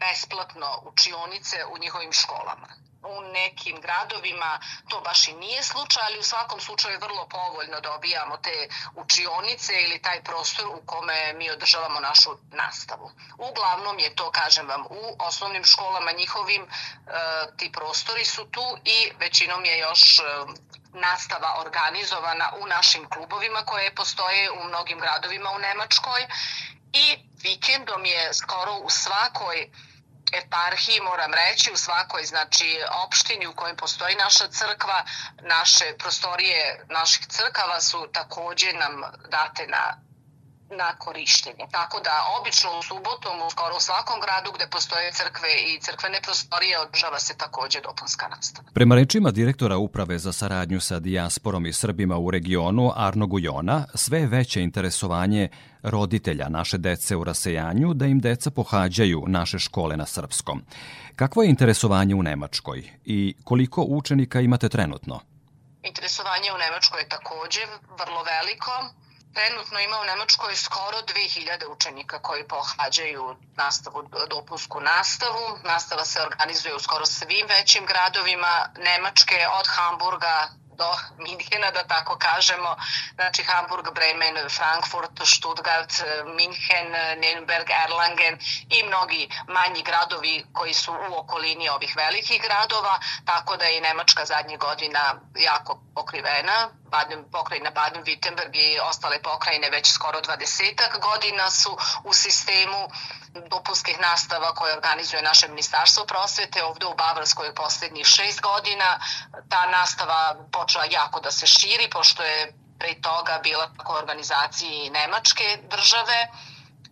besplatno 0.00 0.70
učionice 0.90 1.56
u 1.72 1.78
njihovim 1.78 2.12
školama 2.12 2.91
u 3.02 3.20
nekim 3.20 3.80
gradovima 3.80 4.60
to 4.88 5.00
baš 5.00 5.28
i 5.28 5.32
nije 5.32 5.62
slučaj, 5.62 6.02
ali 6.06 6.18
u 6.18 6.22
svakom 6.22 6.60
slučaju 6.60 6.98
vrlo 7.00 7.28
povoljno 7.28 7.80
dobijamo 7.80 8.36
te 8.36 8.68
učionice 8.94 9.72
ili 9.82 10.02
taj 10.02 10.22
prostor 10.22 10.66
u 10.66 10.86
kome 10.86 11.32
mi 11.32 11.50
održavamo 11.50 12.00
našu 12.00 12.30
nastavu. 12.52 13.10
Uglavnom 13.38 13.98
je 13.98 14.14
to, 14.14 14.30
kažem 14.30 14.68
vam, 14.68 14.86
u 14.90 15.16
osnovnim 15.18 15.64
školama 15.64 16.12
njihovim 16.12 16.62
e, 16.62 16.68
ti 17.56 17.72
prostori 17.72 18.24
su 18.24 18.44
tu 18.44 18.78
i 18.84 19.12
većinom 19.18 19.64
je 19.64 19.78
još 19.78 20.18
e, 20.18 20.22
nastava 20.94 21.60
organizovana 21.60 22.52
u 22.60 22.66
našim 22.66 23.08
klubovima 23.08 23.62
koje 23.64 23.94
postoje 23.94 24.50
u 24.50 24.64
mnogim 24.64 24.98
gradovima 25.00 25.50
u 25.50 25.58
Nemačkoj 25.58 26.26
i 26.92 27.18
vikendom 27.42 28.04
je 28.04 28.34
skoro 28.34 28.72
u 28.72 28.90
svakoj 28.90 29.70
eparhiji, 30.32 31.00
moram 31.00 31.34
reći, 31.34 31.72
u 31.72 31.76
svakoj 31.76 32.24
znači, 32.24 32.80
opštini 33.04 33.46
u 33.46 33.54
kojoj 33.54 33.76
postoji 33.76 34.14
naša 34.14 34.48
crkva, 34.48 35.04
naše 35.40 35.96
prostorije 35.98 36.84
naših 36.88 37.26
crkava 37.26 37.80
su 37.80 38.08
takođe 38.12 38.72
nam 38.72 39.02
date 39.28 39.66
na 39.66 39.96
na 40.76 40.96
korištenje. 40.98 41.64
Tako 41.70 42.00
da 42.00 42.14
obično 42.40 42.70
u 42.78 42.82
subotom 42.82 43.36
u 43.46 43.50
skoro 43.50 43.76
u 43.76 43.80
svakom 43.80 44.20
gradu 44.24 44.52
gde 44.54 44.66
postoje 44.70 45.12
crkve 45.12 45.52
i 45.68 45.80
crkvene 45.80 46.20
prostorije 46.22 46.80
održava 46.80 47.18
se 47.18 47.34
takođe 47.36 47.80
dopunska 47.80 48.28
nastava. 48.28 48.68
Prema 48.74 48.94
rečima 48.94 49.30
direktora 49.30 49.76
Uprave 49.76 50.18
za 50.18 50.32
saradnju 50.32 50.80
sa 50.80 50.98
dijasporom 50.98 51.66
i 51.66 51.72
Srbima 51.72 52.16
u 52.18 52.30
regionu 52.30 52.92
Arno 52.96 53.26
Gujona, 53.26 53.84
sve 53.94 54.26
veće 54.26 54.62
interesovanje 54.62 55.48
roditelja 55.82 56.48
naše 56.48 56.78
dece 56.78 57.16
u 57.16 57.24
rasejanju 57.24 57.94
da 57.94 58.06
im 58.06 58.20
deca 58.20 58.50
pohađaju 58.50 59.24
naše 59.26 59.58
škole 59.58 59.96
na 59.96 60.06
srpskom. 60.06 60.62
Kakvo 61.16 61.42
je 61.42 61.48
interesovanje 61.48 62.14
u 62.14 62.22
Nemačkoj 62.22 62.90
i 63.04 63.34
koliko 63.44 63.84
učenika 63.88 64.40
imate 64.40 64.68
trenutno? 64.68 65.20
Interesovanje 65.82 66.52
u 66.54 66.58
Nemačkoj 66.58 67.00
je 67.00 67.08
takođe 67.08 67.60
vrlo 67.98 68.22
veliko 68.22 68.72
Trenutno 69.34 69.80
ima 69.80 70.00
u 70.00 70.04
Nemačkoj 70.04 70.56
skoro 70.56 70.98
2000 70.98 71.66
učenika 71.66 72.18
koji 72.18 72.48
pohađaju 72.48 73.36
nastavu, 73.56 74.08
dopunsku 74.30 74.80
nastavu. 74.80 75.58
Nastava 75.64 76.04
se 76.04 76.22
organizuje 76.22 76.74
u 76.74 76.78
skoro 76.78 77.06
svim 77.06 77.46
većim 77.48 77.86
gradovima 77.86 78.68
Nemačke, 78.78 79.46
od 79.58 79.66
Hamburga 79.68 80.48
do 80.76 80.90
Minhena, 81.18 81.70
da 81.70 81.82
tako 81.84 82.18
kažemo. 82.18 82.76
Znači 83.14 83.42
Hamburg, 83.42 83.86
Bremen, 83.94 84.36
Frankfurt, 84.48 85.16
Stuttgart, 85.24 85.92
Minhen, 86.24 86.92
Nürnberg, 87.22 87.68
Erlangen 87.84 88.38
i 88.68 88.82
mnogi 88.82 89.28
manji 89.48 89.82
gradovi 89.82 90.44
koji 90.52 90.74
su 90.74 90.92
u 90.92 91.18
okolini 91.18 91.68
ovih 91.68 91.96
velikih 91.96 92.42
gradova, 92.42 92.98
tako 93.24 93.56
da 93.56 93.64
je 93.64 93.80
Nemačka 93.80 94.24
zadnjih 94.24 94.58
godina 94.58 95.14
jako 95.34 95.80
pokrivena. 95.94 96.81
Baden, 96.92 97.24
pokrajina 97.32 97.70
Baden-Württemberg 97.70 98.56
i 98.56 98.80
ostale 98.80 99.22
pokrajine 99.22 99.70
već 99.70 99.92
skoro 99.92 100.20
20 100.20 101.00
godina 101.00 101.50
su 101.50 101.76
u 102.04 102.12
sistemu 102.12 102.88
dopunskih 103.50 104.00
nastava 104.00 104.54
koje 104.54 104.74
organizuje 104.74 105.22
naše 105.22 105.48
ministarstvo 105.48 106.04
prosvete. 106.04 106.64
Ovde 106.64 106.86
u 106.86 106.94
Bavarskoj 106.94 107.54
poslednjih 107.54 108.06
šest 108.06 108.40
godina 108.40 109.00
ta 109.48 109.66
nastava 109.66 110.36
počela 110.52 110.84
jako 110.90 111.20
da 111.20 111.30
se 111.30 111.46
širi, 111.46 111.90
pošto 111.90 112.22
je 112.22 112.52
pre 112.78 112.94
toga 113.00 113.40
bila 113.42 113.70
tako 113.76 113.92
organizaciji 113.94 114.90
Nemačke 114.90 115.58
države, 115.70 116.28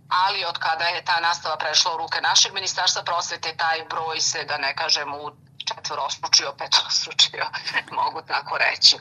ali 0.09 0.45
od 0.45 0.59
kada 0.59 0.85
je 0.85 1.05
ta 1.05 1.21
nastava 1.21 1.57
prešla 1.57 1.95
u 1.95 1.97
ruke 1.97 2.21
našeg 2.21 2.53
ministarstva 2.55 3.03
prosvete, 3.03 3.57
taj 3.57 3.85
broj 3.91 4.21
se, 4.21 4.45
da 4.45 4.59
ne 4.59 4.75
kažem, 4.77 5.15
u 5.15 5.31
četvorostručio, 5.69 6.53
petorostručio, 6.59 7.47
mogu 8.01 8.23
tako 8.23 8.59
reći. 8.59 8.97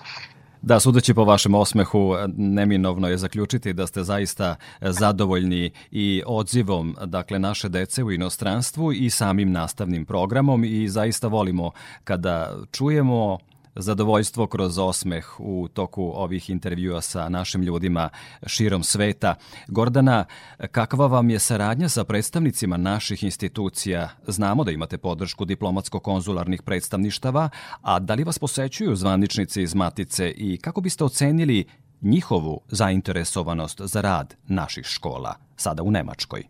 Da, 0.69 0.79
sudeći 0.79 1.13
po 1.13 1.23
vašem 1.23 1.55
osmehu, 1.55 2.15
neminovno 2.38 3.07
je 3.07 3.17
zaključiti 3.17 3.73
da 3.73 3.88
ste 3.88 4.03
zaista 4.03 4.55
zadovoljni 4.81 5.71
i 5.91 6.23
odzivom 6.25 6.95
dakle, 7.05 7.39
naše 7.39 7.69
dece 7.69 8.03
u 8.03 8.11
inostranstvu 8.11 8.93
i 8.93 9.09
samim 9.09 9.51
nastavnim 9.51 10.05
programom 10.05 10.63
i 10.63 10.89
zaista 10.89 11.27
volimo 11.27 11.72
kada 12.03 12.57
čujemo 12.72 13.37
zadovoljstvo 13.81 14.48
kroz 14.48 14.77
osmeh 14.77 15.39
u 15.39 15.68
toku 15.74 16.11
ovih 16.15 16.50
intervjua 16.50 17.01
sa 17.01 17.29
našim 17.29 17.61
ljudima 17.61 18.09
širom 18.46 18.83
sveta. 18.83 19.35
Gordana, 19.68 20.25
kakva 20.72 21.07
vam 21.07 21.29
je 21.29 21.39
saradnja 21.39 21.89
sa 21.89 22.03
predstavnicima 22.03 22.77
naših 22.77 23.24
institucija? 23.24 24.09
Znamo 24.27 24.63
da 24.63 24.72
imate 24.72 24.98
podršku 24.98 25.46
diplomatsko-konzularnih 25.46 26.61
predstavništava, 26.61 27.50
a 27.81 28.00
da 28.00 28.13
li 28.13 28.24
vas 28.24 28.39
posećuju 28.39 28.96
zvaničnici 28.96 29.61
iz 29.61 29.75
Matice 29.75 30.31
i 30.31 30.57
kako 30.57 30.81
biste 30.81 31.03
ocenili 31.03 31.65
njihovu 32.01 32.61
zainteresovanost 32.68 33.81
za 33.81 34.01
rad 34.01 34.35
naših 34.48 34.85
škola, 34.85 35.35
sada 35.55 35.83
u 35.83 35.92
Nemačkoj? 35.92 36.44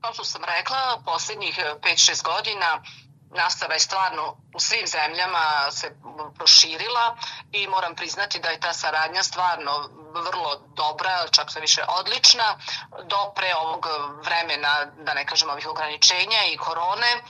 Kao 0.00 0.14
što 0.14 0.24
sam 0.24 0.42
rekla, 0.58 1.02
poslednjih 1.04 1.58
5-6 1.82 2.24
godina 2.24 2.82
nastava 3.34 3.74
je 3.74 3.80
stvarno 3.80 4.36
u 4.54 4.60
svim 4.60 4.86
zemljama 4.86 5.70
se 5.70 5.96
proširila 6.38 7.16
i 7.52 7.66
moram 7.66 7.94
priznati 7.94 8.40
da 8.40 8.48
je 8.48 8.60
ta 8.60 8.72
saradnja 8.72 9.22
stvarno 9.22 9.88
vrlo 10.14 10.56
dobra, 10.76 11.28
čak 11.30 11.50
sve 11.50 11.60
više 11.60 11.82
odlična. 11.88 12.58
Do 13.04 13.32
pre 13.36 13.54
ovog 13.54 13.86
vremena, 14.24 14.84
da 14.84 15.14
ne 15.14 15.26
kažem 15.26 15.50
ovih 15.50 15.68
ograničenja 15.68 16.44
i 16.52 16.56
korone, 16.56 17.12
e, 17.12 17.20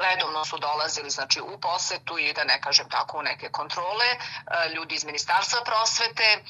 redovno 0.00 0.44
su 0.44 0.58
dolazili 0.58 1.10
znači, 1.10 1.40
u 1.40 1.60
posetu 1.60 2.18
i 2.18 2.32
da 2.32 2.44
ne 2.44 2.60
kažem 2.60 2.88
tako 2.88 3.18
u 3.18 3.22
neke 3.22 3.48
kontrole 3.48 4.06
e, 4.06 4.18
ljudi 4.74 4.94
iz 4.94 5.04
Ministarstva 5.04 5.60
prosvete 5.64 6.44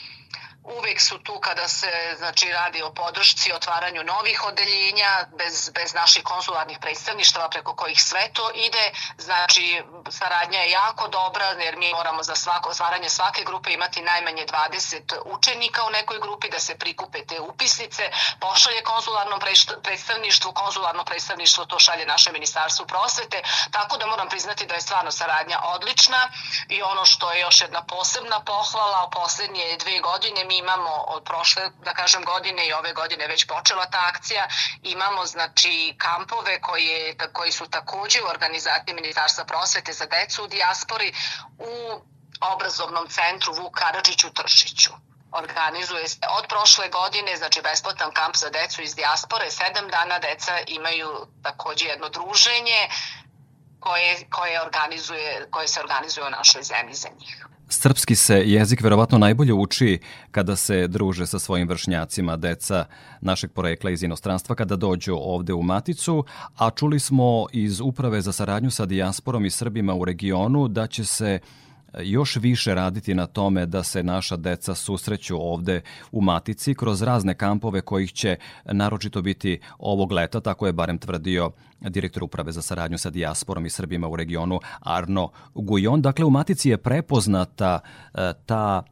uvek 0.65 1.01
su 1.01 1.19
tu 1.19 1.41
kada 1.41 1.69
se 1.69 2.15
znači 2.19 2.53
radi 2.53 2.83
o 2.83 2.93
podršci, 2.93 3.53
otvaranju 3.53 4.05
novih 4.05 4.45
odeljenja 4.45 5.27
bez, 5.39 5.71
bez 5.71 5.95
naših 5.95 6.23
konsularnih 6.23 6.79
predstavništava 6.81 7.49
preko 7.49 7.75
kojih 7.75 8.03
sve 8.03 8.31
to 8.33 8.51
ide. 8.55 8.93
Znači 9.19 9.83
saradnja 10.11 10.59
je 10.59 10.71
jako 10.71 11.09
dobra 11.09 11.47
jer 11.47 11.77
mi 11.77 11.93
moramo 11.93 12.23
za 12.23 12.35
svako 12.35 12.71
otvaranje 12.71 13.09
svake 13.09 13.45
grupe 13.45 13.73
imati 13.73 14.03
najmanje 14.03 14.47
20 14.47 15.19
učenika 15.25 15.85
u 15.85 15.91
nekoj 15.91 16.19
grupi 16.21 16.51
da 16.51 16.59
se 16.59 16.79
prikupe 16.79 17.27
te 17.27 17.41
upisnice, 17.41 18.11
pošalje 18.41 18.83
konsularnom 18.83 19.41
predstavništvu, 19.83 20.53
konsularno 20.53 21.05
predstavništvo 21.05 21.65
to 21.65 21.79
šalje 21.79 22.07
naše 22.07 22.33
ministarstvo 22.33 22.87
prosvete, 22.87 23.43
tako 23.71 23.97
da 23.97 24.07
moram 24.07 24.29
priznati 24.29 24.67
da 24.67 24.75
je 24.75 24.81
stvarno 24.81 25.11
saradnja 25.11 25.61
odlična 25.65 26.29
i 26.69 26.83
ono 26.83 27.05
što 27.05 27.33
je 27.33 27.41
još 27.41 27.61
jedna 27.61 27.83
posebna 27.83 28.41
pohvala, 28.41 29.11
poslednje 29.13 29.77
dve 29.79 30.01
godine 30.01 30.45
mi 30.45 30.54
mi 30.55 30.59
imamo 30.59 30.91
od 31.07 31.25
prošle, 31.25 31.71
da 31.85 31.95
kažem, 31.95 32.25
godine 32.25 32.67
i 32.67 32.73
ove 32.73 32.93
godine 32.93 33.27
već 33.27 33.47
počela 33.47 33.87
ta 33.87 34.03
akcija, 34.09 34.49
imamo 34.83 35.27
znači 35.27 35.95
kampove 35.99 36.61
koje, 36.61 37.17
koji 37.33 37.53
su 37.53 37.67
takođe 37.71 38.23
u 38.23 38.27
organizaciji 38.27 38.95
Ministarstva 38.95 39.45
prosvete 39.45 39.93
za 39.93 40.07
decu 40.07 40.45
u 40.45 40.47
dijaspori 40.47 41.15
u 41.59 41.73
obrazovnom 42.41 43.09
centru 43.09 43.55
Vuk 43.55 43.75
Karadžić 43.75 44.25
u 44.25 44.31
Tršiću. 44.31 44.93
Organizuje 45.33 46.09
se 46.09 46.19
od 46.39 46.47
prošle 46.49 46.89
godine, 46.89 47.37
znači 47.37 47.63
besplatan 47.63 48.13
kamp 48.13 48.37
za 48.37 48.51
decu 48.51 48.83
iz 48.83 48.95
dijaspore, 48.95 49.51
sedam 49.51 49.89
dana 49.89 50.19
deca 50.19 50.59
imaju 50.67 51.27
takođe 51.43 51.87
jedno 51.87 52.09
druženje 52.09 52.89
koje, 53.81 54.27
koje, 54.31 54.63
organizuje, 54.63 55.47
koje 55.51 55.69
se 55.69 55.81
organizuje 55.81 56.27
u 56.27 56.31
našoj 56.31 56.63
zemlji 56.63 56.95
za 56.95 57.09
njih. 57.19 57.47
Srpski 57.69 58.15
se 58.15 58.43
jezik 58.47 58.83
verovatno 58.83 59.19
najbolje 59.19 59.53
uči 59.53 59.99
kada 60.31 60.57
se 60.57 60.89
druže 60.89 61.27
sa 61.27 61.39
svojim 61.39 61.69
vršnjacima, 61.69 62.37
deca 62.37 62.85
našeg 63.21 63.51
porekla 63.53 63.91
iz 63.91 64.03
inostranstva 64.03 64.55
kada 64.55 64.77
dođu 64.77 65.15
ovde 65.15 65.53
u 65.53 65.63
Maticu, 65.63 66.25
a 66.57 66.71
čuli 66.71 66.99
smo 67.01 67.47
iz 67.53 67.81
Uprave 67.81 68.21
za 68.21 68.33
saradnju 68.33 68.71
sa 68.71 68.87
dijasporom 68.87 69.45
i 69.45 69.51
Srbima 69.51 69.95
u 69.95 70.05
regionu 70.05 70.69
da 70.69 70.87
će 70.87 71.05
se 71.05 71.39
još 72.03 72.37
više 72.37 72.75
raditi 72.75 73.15
na 73.15 73.27
tome 73.27 73.67
da 73.67 73.83
se 73.83 74.03
naša 74.03 74.37
deca 74.37 74.75
susreću 74.75 75.37
ovde 75.41 75.81
u 76.13 76.21
Matici 76.21 76.75
kroz 76.75 77.03
razne 77.03 77.35
kampove 77.35 77.81
kojih 77.81 78.13
će 78.13 78.37
naročito 78.65 79.23
biti 79.23 79.61
ovog 79.79 80.13
leta, 80.13 80.41
tako 80.41 80.67
je 80.67 80.73
barem 80.73 80.99
tvrdio 80.99 81.51
direktor 81.81 82.25
uprave 82.25 82.53
za 82.53 82.63
saradnju 82.63 82.99
sa 82.99 83.11
dijasporom 83.11 83.67
i 83.67 83.71
Srbima 83.71 84.09
u 84.09 84.17
regionu 84.17 84.61
Arno 84.81 85.31
Gujon. 85.55 86.03
Dakle, 86.03 86.25
u 86.25 86.31
Matici 86.31 86.71
je 86.71 86.77
prepoznata 86.77 87.81
e, 88.15 88.33
ta 88.47 88.83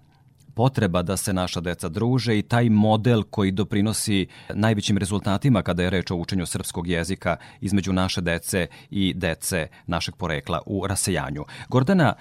potreba 0.55 1.03
da 1.03 1.17
se 1.17 1.33
naša 1.33 1.61
deca 1.61 1.89
druže 1.89 2.39
i 2.39 2.43
taj 2.43 2.71
model 2.71 3.23
koji 3.23 3.51
doprinosi 3.51 4.27
najvećim 4.55 4.99
rezultatima 4.99 5.63
kada 5.63 5.83
je 5.83 5.91
reč 5.91 6.11
o 6.11 6.17
učenju 6.17 6.47
srpskog 6.47 6.89
jezika 6.89 7.37
između 7.61 7.93
naše 7.93 8.21
dece 8.21 8.67
i 8.91 9.15
dece 9.15 9.67
našeg 9.87 10.17
porekla 10.17 10.63
u 10.67 10.87
rasejanju. 10.87 11.45
Gordana, 11.69 12.15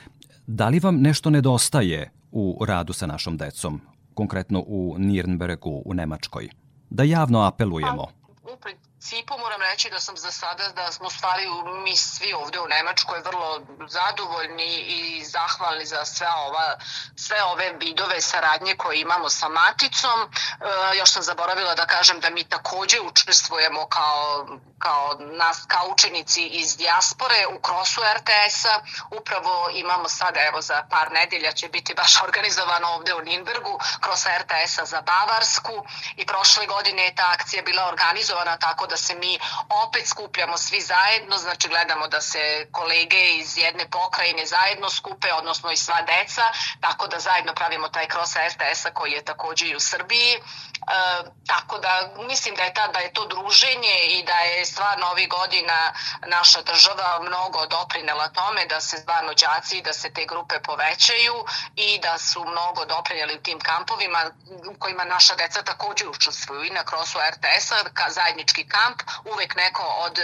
Da 0.54 0.68
li 0.68 0.80
vam 0.80 0.98
nešto 1.02 1.30
nedostaje 1.30 2.12
u 2.32 2.66
radu 2.66 2.94
sa 2.94 3.08
našom 3.08 3.38
decom, 3.38 3.82
konkretno 4.14 4.64
u 4.68 4.96
Nirnbergu 4.98 5.82
u 5.86 5.94
Nemačkoj? 5.94 6.50
Da 6.90 7.04
javno 7.04 7.40
apelujemo. 7.40 8.06
Pa, 8.44 8.70
principu 9.02 9.38
moram 9.38 9.62
reći 9.62 9.90
da 9.90 10.00
sam 10.00 10.18
za 10.18 10.32
sada, 10.32 10.68
da 10.76 10.92
smo 10.92 11.10
stvari 11.10 11.48
mi 11.84 11.96
svi 11.98 12.34
ovde 12.34 12.60
u 12.60 12.68
Nemačkoj 12.68 13.20
vrlo 13.20 13.62
zadovoljni 13.88 14.80
i 14.80 15.26
zahvalni 15.26 15.86
za 15.86 16.06
sve, 16.06 16.28
ova, 16.48 16.78
sve 17.16 17.44
ove 17.44 17.74
vidove 17.80 18.22
saradnje 18.22 18.76
koje 18.76 19.02
imamo 19.02 19.30
sa 19.30 19.50
Maticom. 19.50 20.20
E, 20.22 20.98
još 20.98 21.12
sam 21.12 21.24
zaboravila 21.24 21.76
da 21.76 21.86
kažem 21.86 22.20
da 22.20 22.30
mi 22.30 22.44
takođe 22.44 23.00
učestvujemo 23.00 23.88
kao, 23.88 24.48
kao, 24.80 25.18
nas, 25.20 25.66
kao 25.68 25.88
učenici 25.94 26.44
iz 26.44 26.78
dijaspore 26.78 27.48
u 27.56 27.62
krosu 27.62 28.02
RTS-a. 28.18 28.80
Upravo 29.12 29.70
imamo 29.74 30.10
sada, 30.10 30.40
evo 30.42 30.62
za 30.62 30.84
par 30.90 31.12
nedelja 31.12 31.52
će 31.52 31.68
biti 31.68 31.94
baš 31.94 32.22
organizovano 32.28 32.88
ovde 32.88 33.14
u 33.14 33.22
Ninbergu, 33.22 33.80
krosa 34.02 34.30
RTS-a 34.38 34.86
za 34.86 35.02
Bavarsku 35.02 35.86
i 36.16 36.26
prošle 36.26 36.66
godine 36.66 37.04
je 37.04 37.16
ta 37.16 37.32
akcija 37.34 37.64
bila 37.64 37.88
organizovana 37.88 38.58
tako 38.58 38.88
da 38.92 38.98
se 38.98 39.16
mi 39.16 39.40
opet 39.86 40.08
skupljamo 40.08 40.58
svi 40.58 40.82
zajedno, 40.82 41.38
znači 41.38 41.68
gledamo 41.68 42.08
da 42.08 42.22
se 42.22 42.44
kolege 42.72 43.24
iz 43.42 43.58
jedne 43.58 43.86
pokrajine 43.90 44.46
zajedno 44.46 44.90
skupe, 44.90 45.34
odnosno 45.34 45.72
i 45.72 45.78
sva 45.78 46.00
deca, 46.02 46.46
tako 46.82 47.08
da 47.08 47.20
zajedno 47.20 47.54
pravimo 47.54 47.88
taj 47.90 48.08
cross 48.14 48.36
RTS-a 48.52 48.92
koji 48.94 49.12
je 49.12 49.26
takođe 49.32 49.66
i 49.68 49.76
u 49.76 49.80
Srbiji. 49.80 50.32
E, 50.34 50.42
tako 51.48 51.78
da 51.78 51.94
mislim 52.28 52.56
da 52.56 52.64
je, 52.64 52.74
ta, 52.74 52.88
da 52.88 53.00
je 53.00 53.14
to 53.14 53.26
druženje 53.26 53.96
i 54.10 54.24
da 54.24 54.38
je 54.40 54.66
stvarno 54.66 55.06
ovih 55.08 55.30
godina 55.30 55.94
naša 56.28 56.62
država 56.62 57.20
mnogo 57.22 57.66
doprinela 57.66 58.28
tome 58.28 58.66
da 58.66 58.82
se 58.82 58.98
stvarno 58.98 59.34
đaci, 59.62 59.82
da 59.82 59.94
se 59.94 60.14
te 60.14 60.26
grupe 60.26 60.56
povećaju 60.64 61.46
i 61.76 62.00
da 62.00 62.18
su 62.18 62.46
mnogo 62.46 62.86
doprinjeli 62.86 63.36
u 63.36 63.44
tim 63.44 63.60
kampovima 63.60 64.32
u 64.70 64.80
kojima 64.80 65.04
naša 65.06 65.36
deca 65.36 65.62
takođe 65.62 66.08
učestvuju 66.08 66.64
i 66.64 66.70
na 66.70 66.84
krosu 66.84 67.20
RTS-a, 67.32 67.76
zajednički 68.10 68.68
kamp, 68.82 69.02
uvek 69.34 69.56
neko 69.56 69.84
od 69.84 70.20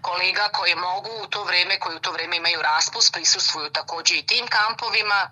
kolega 0.00 0.48
koji 0.52 0.74
mogu 0.74 1.10
u 1.22 1.26
to 1.26 1.44
vreme, 1.44 1.78
koji 1.78 1.96
u 1.96 2.00
to 2.00 2.12
vreme 2.12 2.36
imaju 2.36 2.62
raspust, 2.62 3.12
prisustvuju 3.12 3.70
takođe 3.70 4.14
i 4.14 4.26
tim 4.26 4.46
kampovima, 4.46 5.30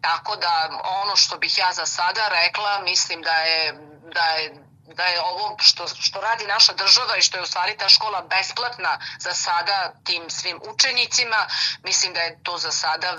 tako 0.00 0.36
da 0.36 0.70
ono 1.02 1.16
što 1.16 1.38
bih 1.38 1.58
ja 1.58 1.72
za 1.72 1.86
sada 1.86 2.28
rekla, 2.28 2.80
mislim 2.80 3.22
da 3.22 3.34
je 3.34 3.72
da 4.14 4.24
je 4.24 4.54
da 4.94 5.04
je 5.04 5.20
ovo 5.20 5.56
što, 5.58 5.88
što 5.88 6.20
radi 6.20 6.46
naša 6.46 6.72
država 6.72 7.16
i 7.16 7.22
što 7.22 7.36
je 7.36 7.42
u 7.42 7.46
stvari 7.46 7.76
ta 7.78 7.88
škola 7.88 8.22
besplatna 8.22 8.98
za 9.18 9.34
sada 9.34 9.92
tim 10.04 10.30
svim 10.30 10.60
učenicima, 10.74 11.46
mislim 11.84 12.14
da 12.14 12.20
je 12.20 12.38
to 12.42 12.58
za 12.58 12.72
sada 12.72 13.16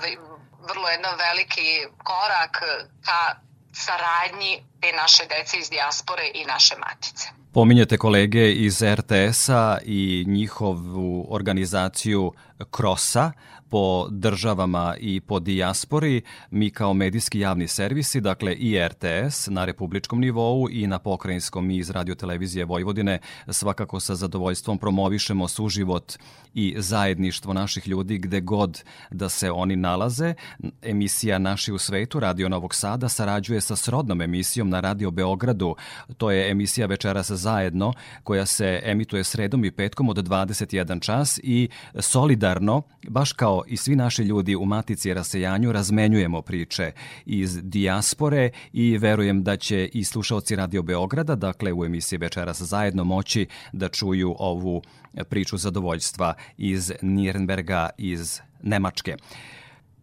vrlo 0.60 0.88
jedan 0.88 1.16
veliki 1.18 1.86
korak 2.04 2.62
ka 3.04 3.34
saradnji 3.74 4.64
te 4.80 4.92
naše 4.92 5.26
dece 5.26 5.56
iz 5.56 5.70
dijaspore 5.70 6.30
i 6.34 6.44
naše 6.44 6.76
matice. 6.76 7.41
Pominjete 7.54 7.96
kolege 7.96 8.52
iz 8.52 8.82
RTS-a 8.82 9.78
i 9.84 10.24
njihovu 10.26 11.26
organizaciju 11.30 12.32
Krosa 12.70 13.32
po 13.72 14.06
državama 14.10 14.94
i 15.00 15.20
po 15.20 15.40
dijaspori, 15.40 16.22
mi 16.50 16.70
kao 16.70 16.94
medijski 16.94 17.40
javni 17.40 17.68
servisi, 17.68 18.20
dakle 18.20 18.54
i 18.54 18.78
RTS 18.88 19.46
na 19.46 19.64
republičkom 19.64 20.20
nivou 20.20 20.68
i 20.70 20.86
na 20.86 20.98
pokrajinskom 20.98 21.70
i 21.70 21.76
iz 21.76 21.90
radiotelevizije 21.90 22.64
Vojvodine, 22.64 23.18
svakako 23.48 24.00
sa 24.00 24.14
zadovoljstvom 24.14 24.78
promovišemo 24.78 25.48
suživot 25.48 26.18
i 26.54 26.74
zajedništvo 26.78 27.52
naših 27.52 27.88
ljudi 27.88 28.18
gde 28.18 28.40
god 28.40 28.84
da 29.10 29.28
se 29.28 29.50
oni 29.50 29.76
nalaze. 29.76 30.34
Emisija 30.82 31.38
Naši 31.38 31.72
u 31.72 31.78
svetu, 31.78 32.20
Radio 32.20 32.48
Novog 32.48 32.74
Sada, 32.74 33.08
sarađuje 33.08 33.60
sa 33.60 33.76
srodnom 33.76 34.20
emisijom 34.20 34.68
na 34.68 34.80
Radio 34.80 35.10
Beogradu. 35.10 35.76
To 36.16 36.30
je 36.30 36.50
emisija 36.50 36.86
Večeras 36.86 37.30
zajedno, 37.30 37.92
koja 38.22 38.46
se 38.46 38.80
emituje 38.84 39.24
sredom 39.24 39.64
i 39.64 39.70
petkom 39.70 40.08
od 40.08 40.16
21 40.28 41.00
čas 41.00 41.40
i 41.42 41.68
solidarno, 41.98 42.82
baš 43.08 43.32
kao 43.32 43.61
i 43.66 43.76
svi 43.76 43.96
naši 43.96 44.22
ljudi 44.22 44.56
u 44.56 44.64
Matici 44.64 45.14
rasejanju 45.14 45.72
razmenjujemo 45.72 46.42
priče 46.42 46.92
iz 47.26 47.60
dijaspore 47.62 48.50
i 48.72 48.98
verujem 48.98 49.42
da 49.42 49.56
će 49.56 49.88
i 49.92 50.04
slušalci 50.04 50.56
Radio 50.56 50.82
Beograda, 50.82 51.34
dakle 51.34 51.72
u 51.72 51.84
emisiji 51.84 52.18
Večeras 52.18 52.62
zajedno 52.62 53.04
moći 53.04 53.46
da 53.72 53.88
čuju 53.88 54.36
ovu 54.38 54.82
priču 55.28 55.56
zadovoljstva 55.56 56.34
iz 56.56 56.92
Nirnberga, 57.02 57.90
iz 57.98 58.40
Nemačke. 58.62 59.16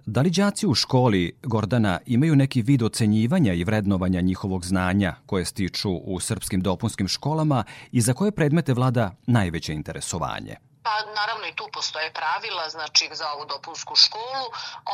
Da 0.06 0.22
li 0.22 0.30
đaci 0.30 0.68
u 0.68 0.74
školi, 0.74 1.34
Gordana, 1.44 2.00
imaju 2.06 2.36
neki 2.36 2.62
vid 2.62 2.84
ocenjivanja 2.84 3.54
i 3.54 3.64
vrednovanja 3.64 4.22
njihovog 4.22 4.66
znanja 4.66 5.16
koje 5.26 5.46
stiču 5.46 5.92
u 5.92 6.20
srpskim 6.20 6.62
dopunskim 6.62 7.08
školama 7.08 7.64
i 7.92 8.02
za 8.02 8.14
koje 8.14 8.32
predmete 8.32 8.74
vlada 8.74 9.16
najveće 9.28 9.74
interesovanje? 9.74 10.69
Pa 10.84 11.02
naravno 11.16 11.48
i 11.48 11.56
tu 11.56 11.70
postoje 11.74 12.14
pravila, 12.14 12.70
znači 12.70 13.10
za 13.12 13.32
ovu 13.32 13.46
dopunsku 13.46 13.96
školu. 13.96 14.52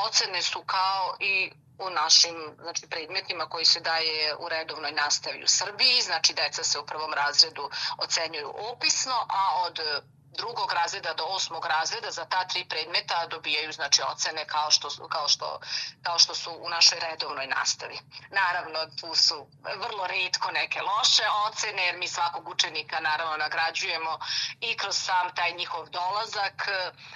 Ocene 0.08 0.42
su 0.42 0.64
kao 0.66 1.16
i 1.20 1.52
u 1.78 1.90
našim 1.90 2.56
znači, 2.62 2.88
predmetima 2.90 3.50
koji 3.50 3.66
se 3.66 3.80
daje 3.80 4.36
u 4.36 4.50
redovnoj 4.50 4.92
nastavi 4.92 5.44
u 5.44 5.48
Srbiji, 5.48 6.02
znači 6.02 6.34
deca 6.34 6.64
se 6.64 6.80
u 6.80 6.86
prvom 6.86 7.14
razredu 7.14 7.70
ocenjuju 7.98 8.54
opisno, 8.74 9.26
a 9.30 9.64
od 9.66 9.80
drugog 10.38 10.72
razreda 10.72 11.14
do 11.14 11.24
osmog 11.24 11.66
razreda 11.66 12.12
za 12.12 12.26
ta 12.26 12.48
tri 12.48 12.66
predmeta 12.70 13.28
dobijaju 13.28 13.72
znači 13.72 14.02
ocene 14.12 14.46
kao 14.48 14.72
što 14.72 14.90
kao 15.10 15.28
što 15.28 15.60
kao 16.04 16.20
što 16.20 16.36
su 16.36 16.52
u 16.60 16.70
našoj 16.70 17.00
redovnoj 17.00 17.48
nastavi. 17.48 18.00
Naravno 18.32 18.80
tu 19.02 19.16
su 19.16 19.48
vrlo 19.84 20.08
retko 20.08 20.52
neke 20.52 20.82
loše 20.82 21.24
ocene 21.48 21.86
jer 21.86 21.98
mi 21.98 22.08
svakog 22.08 22.50
učenika 22.50 23.00
naravno 23.00 23.38
nagrađujemo 23.38 24.20
i 24.62 24.78
kroz 24.78 24.96
sam 24.98 25.36
taj 25.36 25.52
njihov 25.54 25.90
dolazak. 25.90 26.68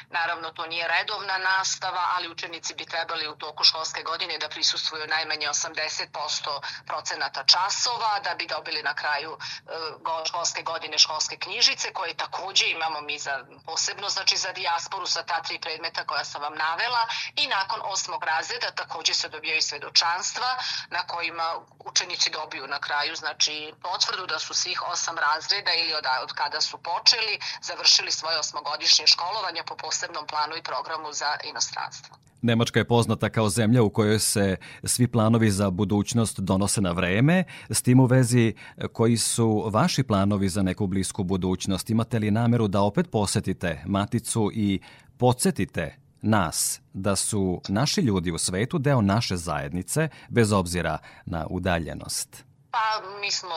Naravno 0.10 0.52
to 0.52 0.66
nije 0.66 0.88
redovna 0.88 1.38
nastava, 1.38 2.04
ali 2.16 2.30
učenici 2.30 2.76
bi 2.76 2.86
trebali 2.86 3.28
u 3.28 3.36
toku 3.36 3.64
školske 3.64 4.04
godine 4.04 4.38
da 4.38 4.50
prisustvuju 4.50 5.08
najmanje 5.08 5.48
80% 5.48 6.62
procenata 6.86 7.44
časova 7.44 8.20
da 8.24 8.36
bi 8.36 8.48
dobili 8.48 8.84
na 8.84 8.94
kraju 8.96 9.38
e, 9.38 10.26
školske 10.26 10.62
godine 10.62 10.98
školske 10.98 11.38
knjižice 11.38 11.94
koje 11.94 12.18
takođe 12.18 12.70
imamo 12.70 13.02
mi 13.10 13.20
za, 13.20 13.46
posebno 13.66 14.10
znači 14.10 14.38
za 14.38 14.52
dijasporu 14.52 15.08
sa 15.08 15.24
ta 15.24 15.42
tri 15.42 15.60
predmeta 15.60 16.06
koja 16.06 16.24
sam 16.24 16.42
vam 16.42 16.56
navela 16.56 17.08
i 17.36 17.48
nakon 17.48 17.80
osmog 17.84 18.24
razreda 18.24 18.72
takođe 18.72 19.14
se 19.14 19.30
dobijaju 19.30 19.62
svedočanstva 19.62 20.50
na 20.90 21.02
kojima 21.08 21.48
učenici 21.80 22.30
dobiju 22.30 22.68
na 22.68 22.80
kraju 22.80 23.16
znači 23.16 23.74
potvrdu 23.82 24.26
da 24.26 24.40
su 24.40 24.54
svih 24.54 24.82
osam 24.94 25.18
razreda 25.18 25.72
ili 25.74 25.94
od, 25.94 26.06
od 26.24 26.34
kada 26.34 26.62
su 26.62 26.78
počeli 26.78 27.40
završili 27.62 28.12
svoje 28.12 28.40
osmogodišnje 28.40 29.08
školovanje 29.08 29.64
po 29.64 29.76
posebnom 29.76 30.28
planu 30.28 30.56
i 30.56 30.64
programu 30.64 31.14
za 31.14 31.38
inostranstvo. 31.44 32.29
Nemačka 32.42 32.80
je 32.80 32.88
poznata 32.88 33.30
kao 33.30 33.50
zemlja 33.50 33.84
u 33.84 33.90
kojoj 33.90 34.20
se 34.20 34.58
svi 34.84 35.08
planovi 35.08 35.52
za 35.52 35.70
budućnost 35.70 36.40
donose 36.40 36.82
na 36.82 36.92
vreme. 36.92 37.44
S 37.70 37.82
tim 37.82 38.00
u 38.00 38.06
vezi, 38.06 38.54
koji 38.94 39.18
su 39.18 39.70
vaši 39.72 40.04
planovi 40.04 40.50
za 40.50 40.64
neku 40.64 40.88
blisku 40.88 41.24
budućnost? 41.24 41.90
Imate 41.90 42.20
li 42.20 42.32
nameru 42.32 42.68
da 42.68 42.82
opet 42.82 43.12
posetite 43.12 43.84
Maticu 43.86 44.52
i 44.54 44.80
podsjetite 45.18 45.96
nas 46.22 46.82
da 46.94 47.16
su 47.16 47.62
naši 47.68 48.02
ljudi 48.02 48.32
u 48.32 48.38
svetu 48.38 48.78
deo 48.78 49.02
naše 49.02 49.38
zajednice, 49.38 50.10
bez 50.30 50.52
obzira 50.52 50.98
na 51.26 51.48
udaljenost? 51.50 52.46
Pa 52.72 53.20
mi 53.22 53.32
smo 53.32 53.50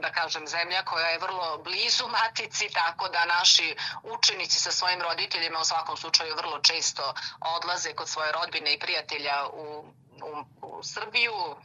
da 0.00 0.12
kažem, 0.12 0.46
zemlja 0.48 0.84
koja 0.84 1.08
je 1.08 1.18
vrlo 1.18 1.58
blizu 1.58 2.08
matici, 2.08 2.68
tako 2.72 3.08
da 3.08 3.24
naši 3.24 3.76
učenici 4.02 4.60
sa 4.60 4.72
svojim 4.72 5.02
roditeljima 5.02 5.60
u 5.60 5.64
svakom 5.64 5.96
slučaju 5.96 6.36
vrlo 6.36 6.58
često 6.58 7.14
odlaze 7.40 7.92
kod 7.92 8.08
svoje 8.08 8.32
rodbine 8.32 8.74
i 8.74 8.78
prijatelja 8.78 9.46
u, 9.52 9.84
u, 10.22 10.44
u 10.62 10.82
Srbiju, 10.82 11.56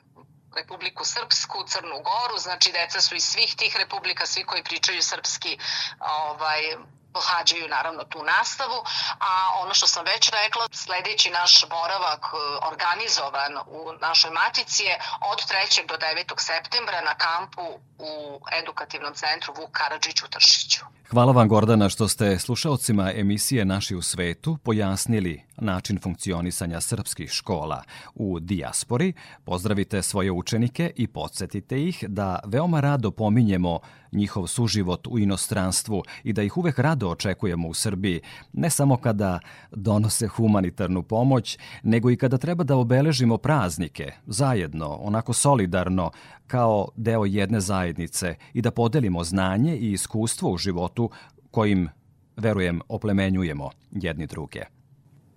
Republiku 0.55 1.05
Srpsku, 1.05 1.63
Crnu 1.67 2.01
Goru, 2.01 2.37
znači 2.37 2.71
deca 2.71 3.01
su 3.01 3.15
iz 3.15 3.23
svih 3.23 3.55
tih 3.55 3.77
republika, 3.77 4.25
svi 4.25 4.43
koji 4.43 4.63
pričaju 4.63 5.01
srpski, 5.01 5.57
ovaj, 5.99 6.75
pohađaju 7.13 7.67
naravno 7.67 8.03
tu 8.03 8.23
nastavu, 8.23 8.79
a 9.19 9.31
ono 9.63 9.73
što 9.73 9.87
sam 9.87 10.05
već 10.05 10.29
rekla, 10.29 10.63
sledeći 10.71 11.29
naš 11.29 11.65
boravak 11.69 12.23
e, 12.29 12.35
organizovan 12.71 13.53
u 13.77 13.79
našoj 14.01 14.31
matici 14.31 14.83
je 14.83 14.95
od 15.31 15.39
3. 15.73 15.87
do 15.87 15.95
9. 15.95 16.33
septembra 16.37 17.01
na 17.01 17.15
kampu 17.25 17.65
u 17.97 18.13
edukativnom 18.59 19.13
centru 19.13 19.53
Vuk 19.57 19.71
Karadžić 19.71 20.23
u 20.23 20.27
Tršiću. 20.27 20.85
Hvala 21.11 21.31
vam 21.31 21.47
Gordana 21.47 21.89
što 21.89 22.07
ste 22.07 22.39
slušaocima 22.39 23.11
emisije 23.15 23.65
Naši 23.65 23.95
u 23.95 24.01
svetu 24.01 24.57
pojasnili 24.63 25.43
način 25.57 25.99
funkcionisanja 25.99 26.81
srpskih 26.81 27.31
škola 27.31 27.83
u 28.15 28.39
dijaspori. 28.39 29.13
Pozdravite 29.43 30.01
svoje 30.01 30.31
učenike 30.31 30.91
i 30.95 31.07
podsjetite 31.07 31.83
ih 31.83 32.03
da 32.07 32.39
veoma 32.45 32.79
rado 32.79 33.11
pominjemo 33.11 33.79
njihov 34.11 34.47
suživot 34.47 35.07
u 35.07 35.19
inostranstvu 35.19 36.03
i 36.23 36.33
da 36.33 36.43
ih 36.43 36.57
uvek 36.57 36.79
rado 36.79 37.09
očekujemo 37.09 37.67
u 37.67 37.73
Srbiji, 37.73 38.21
ne 38.53 38.69
samo 38.69 38.97
kada 38.97 39.39
donose 39.71 40.27
humanitarnu 40.27 41.03
pomoć, 41.03 41.57
nego 41.83 42.11
i 42.11 42.17
kada 42.17 42.37
treba 42.37 42.63
da 42.63 42.75
obeležimo 42.75 43.37
praznike, 43.37 44.11
zajedno, 44.25 44.95
onako 45.01 45.33
solidarno, 45.33 46.11
kao 46.47 46.87
deo 46.95 47.25
jedne 47.25 47.59
zajednice 47.59 48.35
i 48.53 48.61
da 48.61 48.71
podelimo 48.71 49.23
znanje 49.23 49.77
i 49.77 49.91
iskustvo 49.91 50.51
u 50.51 50.57
životu 50.57 51.09
kojim, 51.51 51.89
verujem, 52.37 52.81
oplemenjujemo 52.89 53.69
jedni 53.91 54.27
druge. 54.27 54.63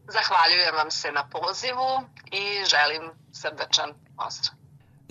Zahvaljujem 0.08 0.74
vam 0.76 0.90
se 0.90 1.12
na 1.12 1.28
pozivu 1.28 1.90
i 2.32 2.64
želim 2.64 3.10
srdačan 3.32 3.90
pozdrav. 4.16 4.63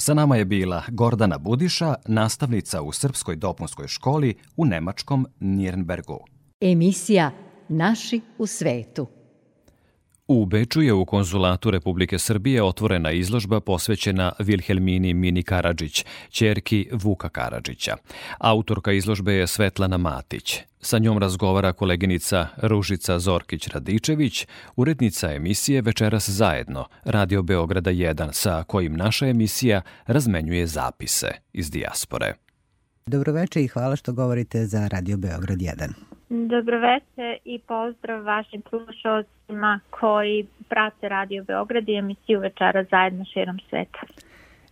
Sa 0.06 0.14
nama 0.14 0.36
je 0.36 0.46
bila 0.46 0.84
Gordana 0.88 1.38
Budiša, 1.38 1.96
nastavnica 2.08 2.82
u 2.82 2.92
Srpskoj 2.92 3.36
dopunskoj 3.36 3.88
školi 3.88 4.36
u 4.58 4.66
nemačkom 4.66 5.28
Nirnbergu. 5.40 6.20
Emisija 6.62 7.32
Naši 7.70 8.22
u 8.38 8.48
svetu. 8.48 9.08
U 10.28 10.46
Beču 10.46 10.82
je 10.82 10.94
u 10.94 11.06
konzulatu 11.06 11.72
Republike 11.72 12.20
Srbije 12.20 12.64
otvorena 12.64 13.12
izložba 13.12 13.60
posvećena 13.60 14.32
Vilhelmini 14.40 15.14
Mini 15.14 15.44
Karadžić, 15.44 16.06
čerki 16.30 16.90
Vuka 16.92 17.30
Karadžića. 17.30 17.98
Autorka 18.38 18.92
izložbe 18.92 19.34
je 19.34 19.48
Svetlana 19.48 19.98
Matić. 19.98 20.60
Sa 20.82 20.98
njom 20.98 21.18
razgovara 21.18 21.74
koleginica 21.74 22.48
Ružica 22.58 23.20
Zorkić-Radičević, 23.20 24.48
urednica 24.76 25.34
emisije 25.34 25.82
Večeras 25.82 26.30
zajedno, 26.30 26.86
Radio 27.04 27.42
Beograda 27.42 27.92
1, 27.92 28.32
sa 28.32 28.64
kojim 28.68 28.96
naša 28.96 29.28
emisija 29.28 29.82
razmenjuje 30.06 30.68
zapise 30.68 31.32
iz 31.54 31.72
dijaspore. 31.72 32.34
Dobroveče 33.06 33.64
i 33.64 33.68
hvala 33.68 33.96
što 33.96 34.14
govorite 34.14 34.66
za 34.66 34.88
Radio 34.88 35.18
Beograd 35.18 35.58
1. 35.58 36.13
Dobroveče 36.36 37.38
i 37.46 37.60
pozdrav 37.60 38.24
vašim 38.24 38.62
slušalcima 38.70 39.80
koji 39.90 40.48
prate 40.70 41.10
Radio 41.10 41.44
Beograd 41.44 41.90
i 41.90 41.96
emisiju 41.96 42.40
Večera 42.40 42.86
zajedno 42.92 43.26
širom 43.34 43.60
sveta. 43.70 44.00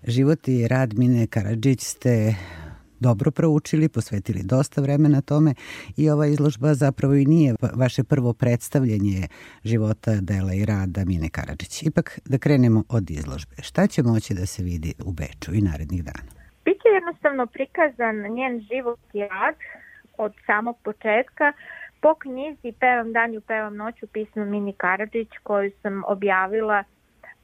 Život 0.08 0.48
i 0.48 0.68
rad 0.68 0.94
Mine 0.98 1.28
Karadžić 1.28 1.82
ste 1.82 2.36
dobro 3.00 3.32
proučili, 3.32 3.90
posvetili 3.90 4.42
dosta 4.44 4.82
vremena 4.82 5.22
tome 5.22 5.54
i 5.98 6.10
ova 6.10 6.28
izložba 6.28 6.74
zapravo 6.74 7.14
i 7.14 7.26
nije 7.26 7.56
vaše 7.76 8.04
prvo 8.04 8.34
predstavljanje 8.34 9.28
života, 9.64 10.12
dela 10.22 10.54
i 10.54 10.66
rada 10.66 11.02
Mine 11.06 11.30
Karadžić. 11.30 11.84
Ipak 11.84 12.20
da 12.26 12.38
krenemo 12.38 12.84
od 12.90 13.12
izložbe. 13.12 13.56
Šta 13.62 13.88
će 13.88 14.04
moći 14.04 14.34
da 14.34 14.46
se 14.46 14.64
vidi 14.64 14.94
u 15.06 15.12
Beču 15.12 15.54
i 15.54 15.62
narednih 15.62 16.04
dana? 16.04 16.32
Biće 16.66 16.88
jednostavno 17.00 17.48
prikazan 17.48 18.16
njen 18.38 18.54
život 18.72 19.00
i 19.14 19.20
rad, 19.20 19.56
od 20.18 20.34
samog 20.46 20.78
početka. 20.84 21.54
Po 22.02 22.16
knjizi 22.16 22.74
Pevam 22.80 23.14
danju, 23.14 23.42
pevam 23.42 23.76
noću 23.76 24.08
pismo 24.08 24.46
Mini 24.46 24.74
Karadžić 24.74 25.30
koju 25.44 25.72
sam 25.82 26.04
objavila 26.08 26.84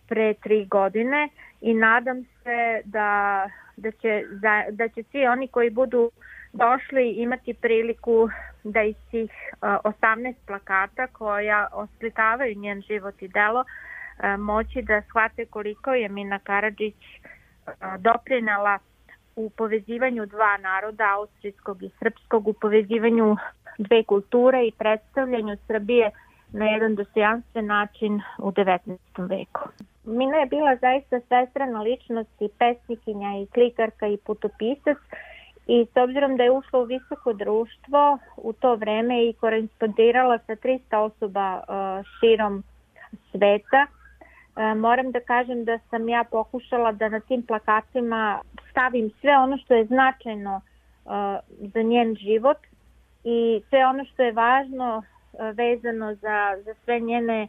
pre 0.07 0.33
tri 0.33 0.65
godine 0.65 1.29
i 1.61 1.73
nadam 1.73 2.23
se 2.23 2.81
da, 2.85 3.49
da, 3.77 3.91
će, 3.91 4.23
da 4.71 4.87
će 4.87 5.03
svi 5.03 5.27
oni 5.27 5.47
koji 5.47 5.69
budu 5.69 6.11
došli 6.53 7.11
imati 7.11 7.53
priliku 7.53 8.29
da 8.63 8.81
iz 8.81 8.95
tih 9.11 9.31
18 9.61 10.33
plakata 10.47 11.07
koja 11.07 11.67
oslikavaju 11.73 12.55
njen 12.55 12.81
život 12.81 13.21
i 13.21 13.27
delo 13.27 13.63
moći 14.37 14.81
da 14.81 15.01
shvate 15.01 15.45
koliko 15.45 15.93
je 15.93 16.09
Mina 16.09 16.39
Karadžić 16.39 16.95
doprinala 17.97 18.79
u 19.37 19.49
povezivanju 19.49 20.25
dva 20.25 20.57
naroda, 20.57 21.03
austrijskog 21.19 21.83
i 21.83 21.89
srpskog, 21.99 22.47
u 22.47 22.53
povezivanju 22.53 23.35
dve 23.77 24.03
kulture 24.03 24.67
i 24.67 24.71
predstavljanju 24.71 25.57
Srbije 25.67 26.11
na 26.53 26.65
jedan 26.65 26.95
dostojanstven 26.95 27.65
način 27.65 28.21
u 28.37 28.51
19. 28.51 28.97
veku. 29.17 29.69
Mina 30.05 30.37
je 30.37 30.45
bila 30.45 30.75
zaista 30.75 31.19
svestrana 31.19 31.81
ličnost 31.81 32.41
i 32.41 32.49
pesnikinja 32.59 33.29
i 33.41 33.47
klikarka 33.53 34.07
i 34.07 34.17
putopisac 34.17 34.97
i 35.67 35.85
s 35.93 35.97
obzirom 35.97 36.37
da 36.37 36.43
je 36.43 36.51
ušla 36.51 36.79
u 36.79 36.83
visoko 36.83 37.33
društvo 37.33 38.17
u 38.37 38.53
to 38.53 38.75
vreme 38.75 39.25
i 39.25 39.33
korespondirala 39.33 40.37
sa 40.37 40.55
300 40.55 40.97
osoba 40.97 41.57
uh, 41.57 42.05
širom 42.19 42.63
sveta, 43.31 43.87
E, 44.57 44.75
moram 44.75 45.11
da 45.11 45.19
kažem 45.19 45.65
da 45.65 45.79
sam 45.89 46.09
ja 46.09 46.23
pokušala 46.31 46.91
da 46.91 47.09
na 47.09 47.19
tim 47.19 47.43
plakatima 47.43 48.39
stavim 48.77 49.11
sve 49.21 49.37
ono 49.37 49.57
što 49.57 49.73
je 49.73 49.85
značajno 49.85 50.55
uh, 50.55 51.11
za 51.73 51.81
njen 51.81 52.15
život 52.15 52.57
i 53.23 53.61
sve 53.69 53.85
ono 53.85 54.05
što 54.05 54.23
je 54.23 54.31
važno 54.31 54.97
uh, 54.97 55.39
vezano 55.55 56.15
za, 56.15 56.57
za 56.65 56.73
sve 56.83 56.99
njene 56.99 57.47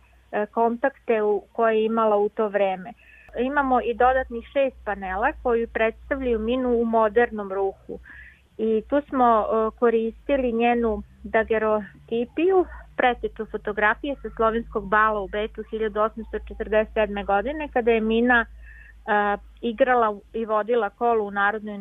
kontakte 0.50 1.22
u, 1.22 1.42
koje 1.52 1.76
je 1.76 1.84
imala 1.84 2.16
u 2.16 2.28
to 2.28 2.48
vreme. 2.48 2.92
Imamo 3.38 3.80
i 3.80 3.94
dodatnih 3.94 4.44
šest 4.52 4.76
panela 4.84 5.32
koji 5.42 5.66
predstavljaju 5.66 6.38
Minu 6.38 6.68
u 6.68 6.84
modernom 6.84 7.52
ruhu. 7.52 7.98
I 8.58 8.82
tu 8.88 9.00
smo 9.08 9.46
koristili 9.78 10.52
njenu 10.52 11.02
dagerotipiju, 11.24 12.66
preteču 12.96 13.46
fotografije 13.46 14.16
sa 14.22 14.30
slovenskog 14.36 14.88
bala 14.88 15.20
u 15.20 15.28
Beču 15.28 15.62
1847. 15.62 17.24
godine 17.24 17.68
kada 17.72 17.90
je 17.90 18.00
Mina 18.00 18.46
uh, 18.48 18.57
igrala 19.60 20.18
i 20.32 20.44
vodila 20.44 20.90
kolo 20.90 21.24
u 21.24 21.30
narodnoj 21.30 21.78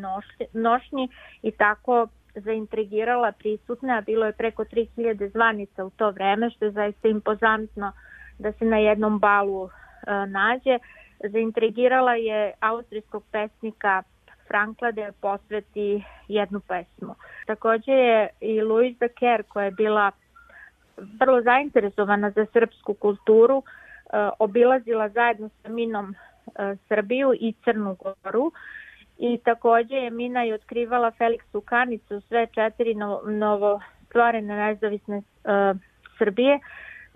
nošnji, 0.53 1.09
i 1.41 1.51
tako 1.51 2.07
zaintrigirala 2.35 3.31
prisutne, 3.31 3.97
a 3.97 4.01
bilo 4.01 4.25
je 4.25 4.31
preko 4.31 4.63
3000 4.63 5.31
zvanica 5.31 5.85
u 5.85 5.89
to 5.89 6.11
vreme, 6.11 6.49
što 6.49 6.65
je 6.65 6.71
zaista 6.71 7.07
impozantno 7.07 7.91
da 8.39 8.51
se 8.51 8.65
na 8.65 8.77
jednom 8.77 9.19
balu 9.19 9.63
uh, 9.63 9.69
nađe. 10.27 10.79
Zaintrigirala 11.23 12.13
je 12.13 12.53
austrijskog 12.59 13.23
pesnika 13.31 14.03
Frankla 14.47 14.91
da 14.91 15.01
je 15.01 15.11
posveti 15.11 16.03
jednu 16.27 16.59
pesmu. 16.59 17.15
Takođe 17.45 17.91
je 17.91 18.29
i 18.41 18.61
Louise 18.61 19.07
Kerr 19.07 19.43
koja 19.43 19.65
je 19.65 19.71
bila 19.71 20.11
vrlo 21.19 21.41
zainteresovana 21.41 22.31
za 22.31 22.45
srpsku 22.53 22.93
kulturu, 22.93 23.63
e, 23.63 24.29
obilazila 24.39 25.09
zajedno 25.09 25.49
sa 25.49 25.69
Minom 25.69 26.11
e, 26.11 26.15
Srbiju 26.87 27.33
i 27.39 27.53
Crnu 27.63 27.95
Goru 27.95 28.51
i 29.17 29.37
takođe 29.37 29.95
je 29.95 30.09
Mina 30.09 30.45
i 30.45 30.53
otkrivala 30.53 31.11
Feliksu 31.11 31.61
Kanicu 31.61 32.21
sve 32.21 32.47
četiri 32.47 32.95
novo 33.25 33.81
stvorene 34.05 34.55
nezavisne 34.55 35.17
uh, 35.17 35.23
Srbije 36.17 36.59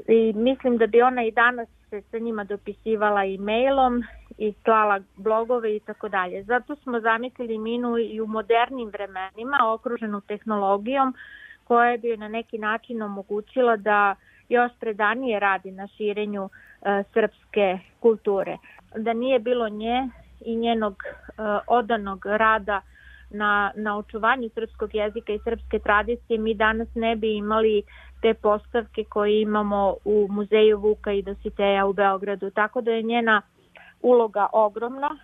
i 0.07 0.33
mislim 0.33 0.77
da 0.77 0.87
bi 0.87 1.01
ona 1.01 1.23
i 1.23 1.31
danas 1.31 1.67
se 1.89 2.01
sa 2.01 2.17
njima 2.17 2.43
dopisivala 2.43 3.25
e-mailom 3.25 4.03
i 4.37 4.53
slala 4.63 4.99
blogove 5.15 5.75
i 5.75 5.79
tako 5.79 6.09
dalje. 6.09 6.43
Zato 6.43 6.75
smo 6.75 6.99
zamislili 6.99 7.57
Minu 7.57 7.97
i 7.97 8.21
u 8.21 8.27
modernim 8.27 8.89
vremenima 8.89 9.57
okruženu 9.73 10.21
tehnologijom 10.21 11.15
koja 11.63 11.97
bi 11.97 12.17
na 12.17 12.27
neki 12.27 12.57
način 12.57 13.01
omogućila 13.01 13.77
da 13.77 14.15
još 14.49 14.71
predanije 14.79 15.39
radi 15.39 15.71
na 15.71 15.87
širenju 15.87 16.49
e, 16.49 17.03
srpske 17.13 17.79
kulture. 17.99 18.57
Da 18.95 19.13
nije 19.13 19.39
bilo 19.39 19.69
nje 19.69 20.09
i 20.45 20.55
njenog 20.55 21.03
e, 21.03 21.41
odanog 21.67 22.25
rada 22.25 22.81
na, 23.29 23.71
na 23.75 23.97
očuvanju 23.97 24.49
srpskog 24.53 24.95
jezika 24.95 25.33
i 25.33 25.39
srpske 25.43 25.79
tradicije, 25.79 26.39
mi 26.39 26.53
danas 26.53 26.87
ne 26.95 27.15
bi 27.15 27.35
imali 27.35 27.83
te 28.21 28.33
postavke 28.33 29.03
koje 29.03 29.41
imamo 29.41 29.95
u 30.05 30.27
muzeju 30.29 30.79
Vuka 30.79 31.11
i 31.11 31.21
Dositeja 31.21 31.85
u 31.85 31.93
Beogradu. 31.93 32.49
Tako 32.49 32.81
da 32.81 32.91
je 32.91 33.01
njena 33.01 33.41
uloga 34.01 34.47
ogromna, 34.53 35.17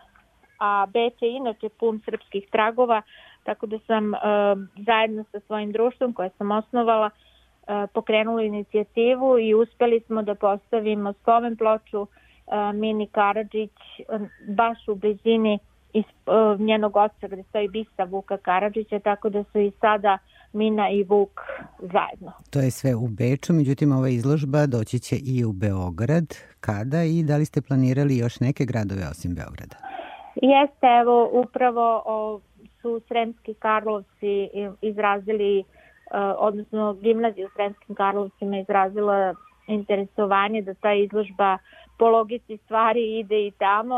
a 0.59 0.85
Beč 0.93 1.13
je 1.21 1.35
inače 1.35 1.69
pun 1.69 2.01
srpskih 2.05 2.47
tragova, 2.51 3.01
tako 3.43 3.65
da 3.65 3.79
sam 3.79 4.13
uh, 4.13 4.19
zajedno 4.85 5.23
sa 5.31 5.39
svojim 5.39 5.71
društvom 5.71 6.13
koje 6.13 6.29
sam 6.37 6.51
osnovala 6.51 7.09
uh, 7.09 7.89
pokrenula 7.93 8.41
inicijativu 8.41 9.39
i 9.39 9.53
uspeli 9.53 9.99
smo 9.99 10.21
da 10.21 10.35
postavimo 10.35 11.13
spomen 11.13 11.57
ploču 11.57 12.01
uh, 12.01 12.07
Mini 12.73 13.07
Karadžić 13.07 13.71
baš 14.47 14.87
u 14.87 14.95
blizini 14.95 15.59
iz 15.93 16.03
njenog 16.59 16.95
oca 16.95 17.27
gde 17.27 17.43
stoji 17.43 17.67
bisa 17.67 18.03
Vuka 18.03 18.37
Karadžića, 18.37 18.99
tako 18.99 19.29
da 19.29 19.43
su 19.43 19.59
i 19.59 19.71
sada 19.81 20.17
Mina 20.53 20.89
i 20.89 21.03
Vuk 21.03 21.41
zajedno. 21.79 22.31
To 22.49 22.59
je 22.59 22.71
sve 22.71 22.95
u 22.95 23.07
Beču, 23.07 23.53
međutim 23.53 23.91
ova 23.91 24.09
izložba 24.09 24.65
doći 24.65 24.99
će 24.99 25.15
i 25.15 25.45
u 25.45 25.51
Beograd. 25.51 26.35
Kada 26.59 27.03
i 27.03 27.23
da 27.23 27.37
li 27.37 27.45
ste 27.45 27.61
planirali 27.61 28.17
još 28.17 28.39
neke 28.39 28.65
gradove 28.65 29.01
osim 29.11 29.35
Beograda? 29.35 29.75
Jeste, 30.35 30.87
evo 31.01 31.29
upravo 31.33 32.03
o, 32.05 32.39
su 32.81 33.01
Sremski 33.07 33.53
Karlovci 33.53 34.49
izrazili, 34.81 35.63
odnosno 36.37 36.93
gimnazija 36.93 37.47
u 37.47 37.49
Sremskim 37.55 37.95
Karlovcima 37.95 38.59
izrazila 38.59 39.33
interesovanje 39.67 40.61
da 40.61 40.73
ta 40.73 40.93
izložba 40.93 41.57
po 41.97 42.09
logici 42.09 42.57
stvari 42.57 43.19
ide 43.19 43.47
i 43.47 43.51
tamo 43.51 43.97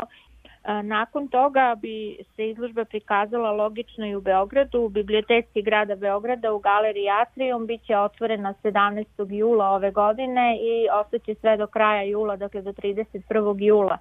Nakon 0.82 1.28
toga 1.28 1.76
bi 1.82 2.18
se 2.36 2.48
izložba 2.50 2.84
prikazala 2.84 3.50
logično 3.50 4.06
i 4.06 4.14
u 4.14 4.20
Beogradu, 4.20 4.80
u 4.80 4.88
biblioteci 4.88 5.62
grada 5.62 5.96
Beograda 5.96 6.52
u 6.52 6.58
galeriji 6.58 7.10
Atrium, 7.10 7.66
bit 7.66 7.82
će 7.82 7.98
otvorena 7.98 8.54
17. 8.62 9.32
jula 9.32 9.70
ove 9.70 9.90
godine 9.90 10.58
i 10.60 10.88
ostaće 11.00 11.34
sve 11.34 11.56
do 11.56 11.66
kraja 11.66 12.02
jula, 12.02 12.36
dakle 12.36 12.62
do 12.62 12.72
31. 12.72 13.56
jula. 13.58 13.98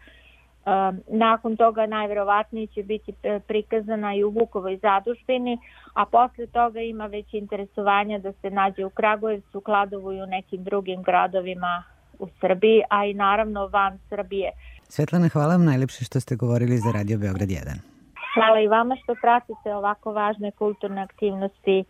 Nakon 1.08 1.58
toga 1.58 1.86
najverovatnije 1.86 2.68
će 2.68 2.84
biti 2.84 3.14
e, 3.24 3.40
prikazana 3.48 4.16
i 4.16 4.24
u 4.24 4.30
Vukovoj 4.30 4.78
zadužbini, 4.78 5.58
a 5.94 6.06
posle 6.06 6.48
toga 6.48 6.82
ima 6.82 7.06
već 7.06 7.34
interesovanja 7.34 8.20
da 8.20 8.32
se 8.32 8.50
nađe 8.50 8.86
u 8.86 8.90
Kragujevcu, 8.90 9.62
Kladovu 9.62 10.14
i 10.14 10.22
u 10.22 10.26
nekim 10.26 10.64
drugim 10.64 11.04
gradovima 11.04 11.84
u 12.20 12.28
Srbiji, 12.42 12.82
a 12.90 13.06
i 13.06 13.14
naravno 13.14 13.68
van 13.68 14.00
Srbije. 14.10 14.52
Svetlana, 14.88 15.28
hvala 15.28 15.50
vam 15.50 15.66
najlepše 15.66 16.06
što 16.06 16.20
ste 16.20 16.36
govorili 16.36 16.78
za 16.78 16.92
Radio 16.92 17.18
Beograd 17.18 17.50
1. 17.50 17.90
Hvala 18.34 18.60
i 18.60 18.68
vama 18.68 18.96
što 19.04 19.16
pratite 19.22 19.76
ovako 19.76 20.12
važne 20.14 20.52
kulturne 20.52 21.02
aktivnosti 21.02 21.80
e, 21.80 21.86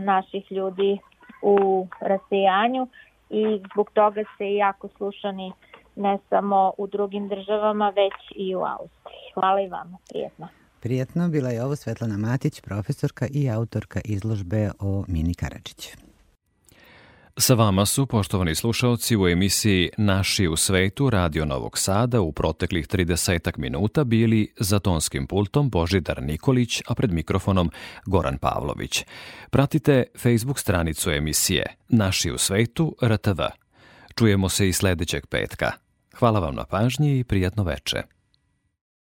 naših 0.00 0.52
ljudi 0.52 0.98
u 1.42 1.86
rasijanju 2.00 2.88
i 3.30 3.60
zbog 3.72 3.90
toga 3.90 4.22
ste 4.34 4.44
i 4.48 4.56
jako 4.56 4.88
slušani 4.96 5.52
ne 5.96 6.18
samo 6.28 6.72
u 6.78 6.86
drugim 6.86 7.28
državama, 7.28 7.88
već 7.88 8.14
i 8.36 8.54
u 8.54 8.60
Austriji. 8.60 9.32
Hvala 9.34 9.60
i 9.60 9.68
vama, 9.68 9.98
prijetno. 10.10 10.48
Prijetno, 10.80 11.28
bila 11.28 11.50
je 11.50 11.64
ovo 11.64 11.76
Svetlana 11.76 12.16
Matić, 12.16 12.60
profesorka 12.60 13.26
i 13.30 13.50
autorka 13.50 14.00
izložbe 14.04 14.70
o 14.80 15.04
Mini 15.08 15.34
Karadžić. 15.34 16.11
Sa 17.36 17.54
vama 17.54 17.86
su, 17.86 18.06
poštovani 18.06 18.54
slušalci, 18.54 19.16
u 19.16 19.28
emisiji 19.28 19.90
Naši 19.96 20.48
u 20.48 20.56
svetu 20.56 21.10
Radio 21.10 21.44
Novog 21.44 21.78
Sada 21.78 22.20
u 22.20 22.32
proteklih 22.32 22.88
30 22.88 23.58
minuta 23.58 24.04
bili 24.04 24.52
za 24.56 24.78
tonskim 24.78 25.26
pultom 25.26 25.70
Božidar 25.70 26.22
Nikolić, 26.22 26.82
a 26.86 26.94
pred 26.94 27.12
mikrofonom 27.12 27.70
Goran 28.06 28.38
Pavlović. 28.38 29.04
Pratite 29.50 30.04
Facebook 30.18 30.58
stranicu 30.58 31.10
emisije 31.10 31.66
Naši 31.88 32.30
u 32.30 32.38
svetu 32.38 32.96
RTV. 33.02 33.40
Čujemo 34.18 34.48
se 34.48 34.68
i 34.68 34.72
sledećeg 34.72 35.26
petka. 35.26 35.72
Hvala 36.14 36.40
vam 36.40 36.54
na 36.54 36.64
pažnji 36.64 37.18
i 37.18 37.24
prijatno 37.24 37.64
veče. 37.64 38.02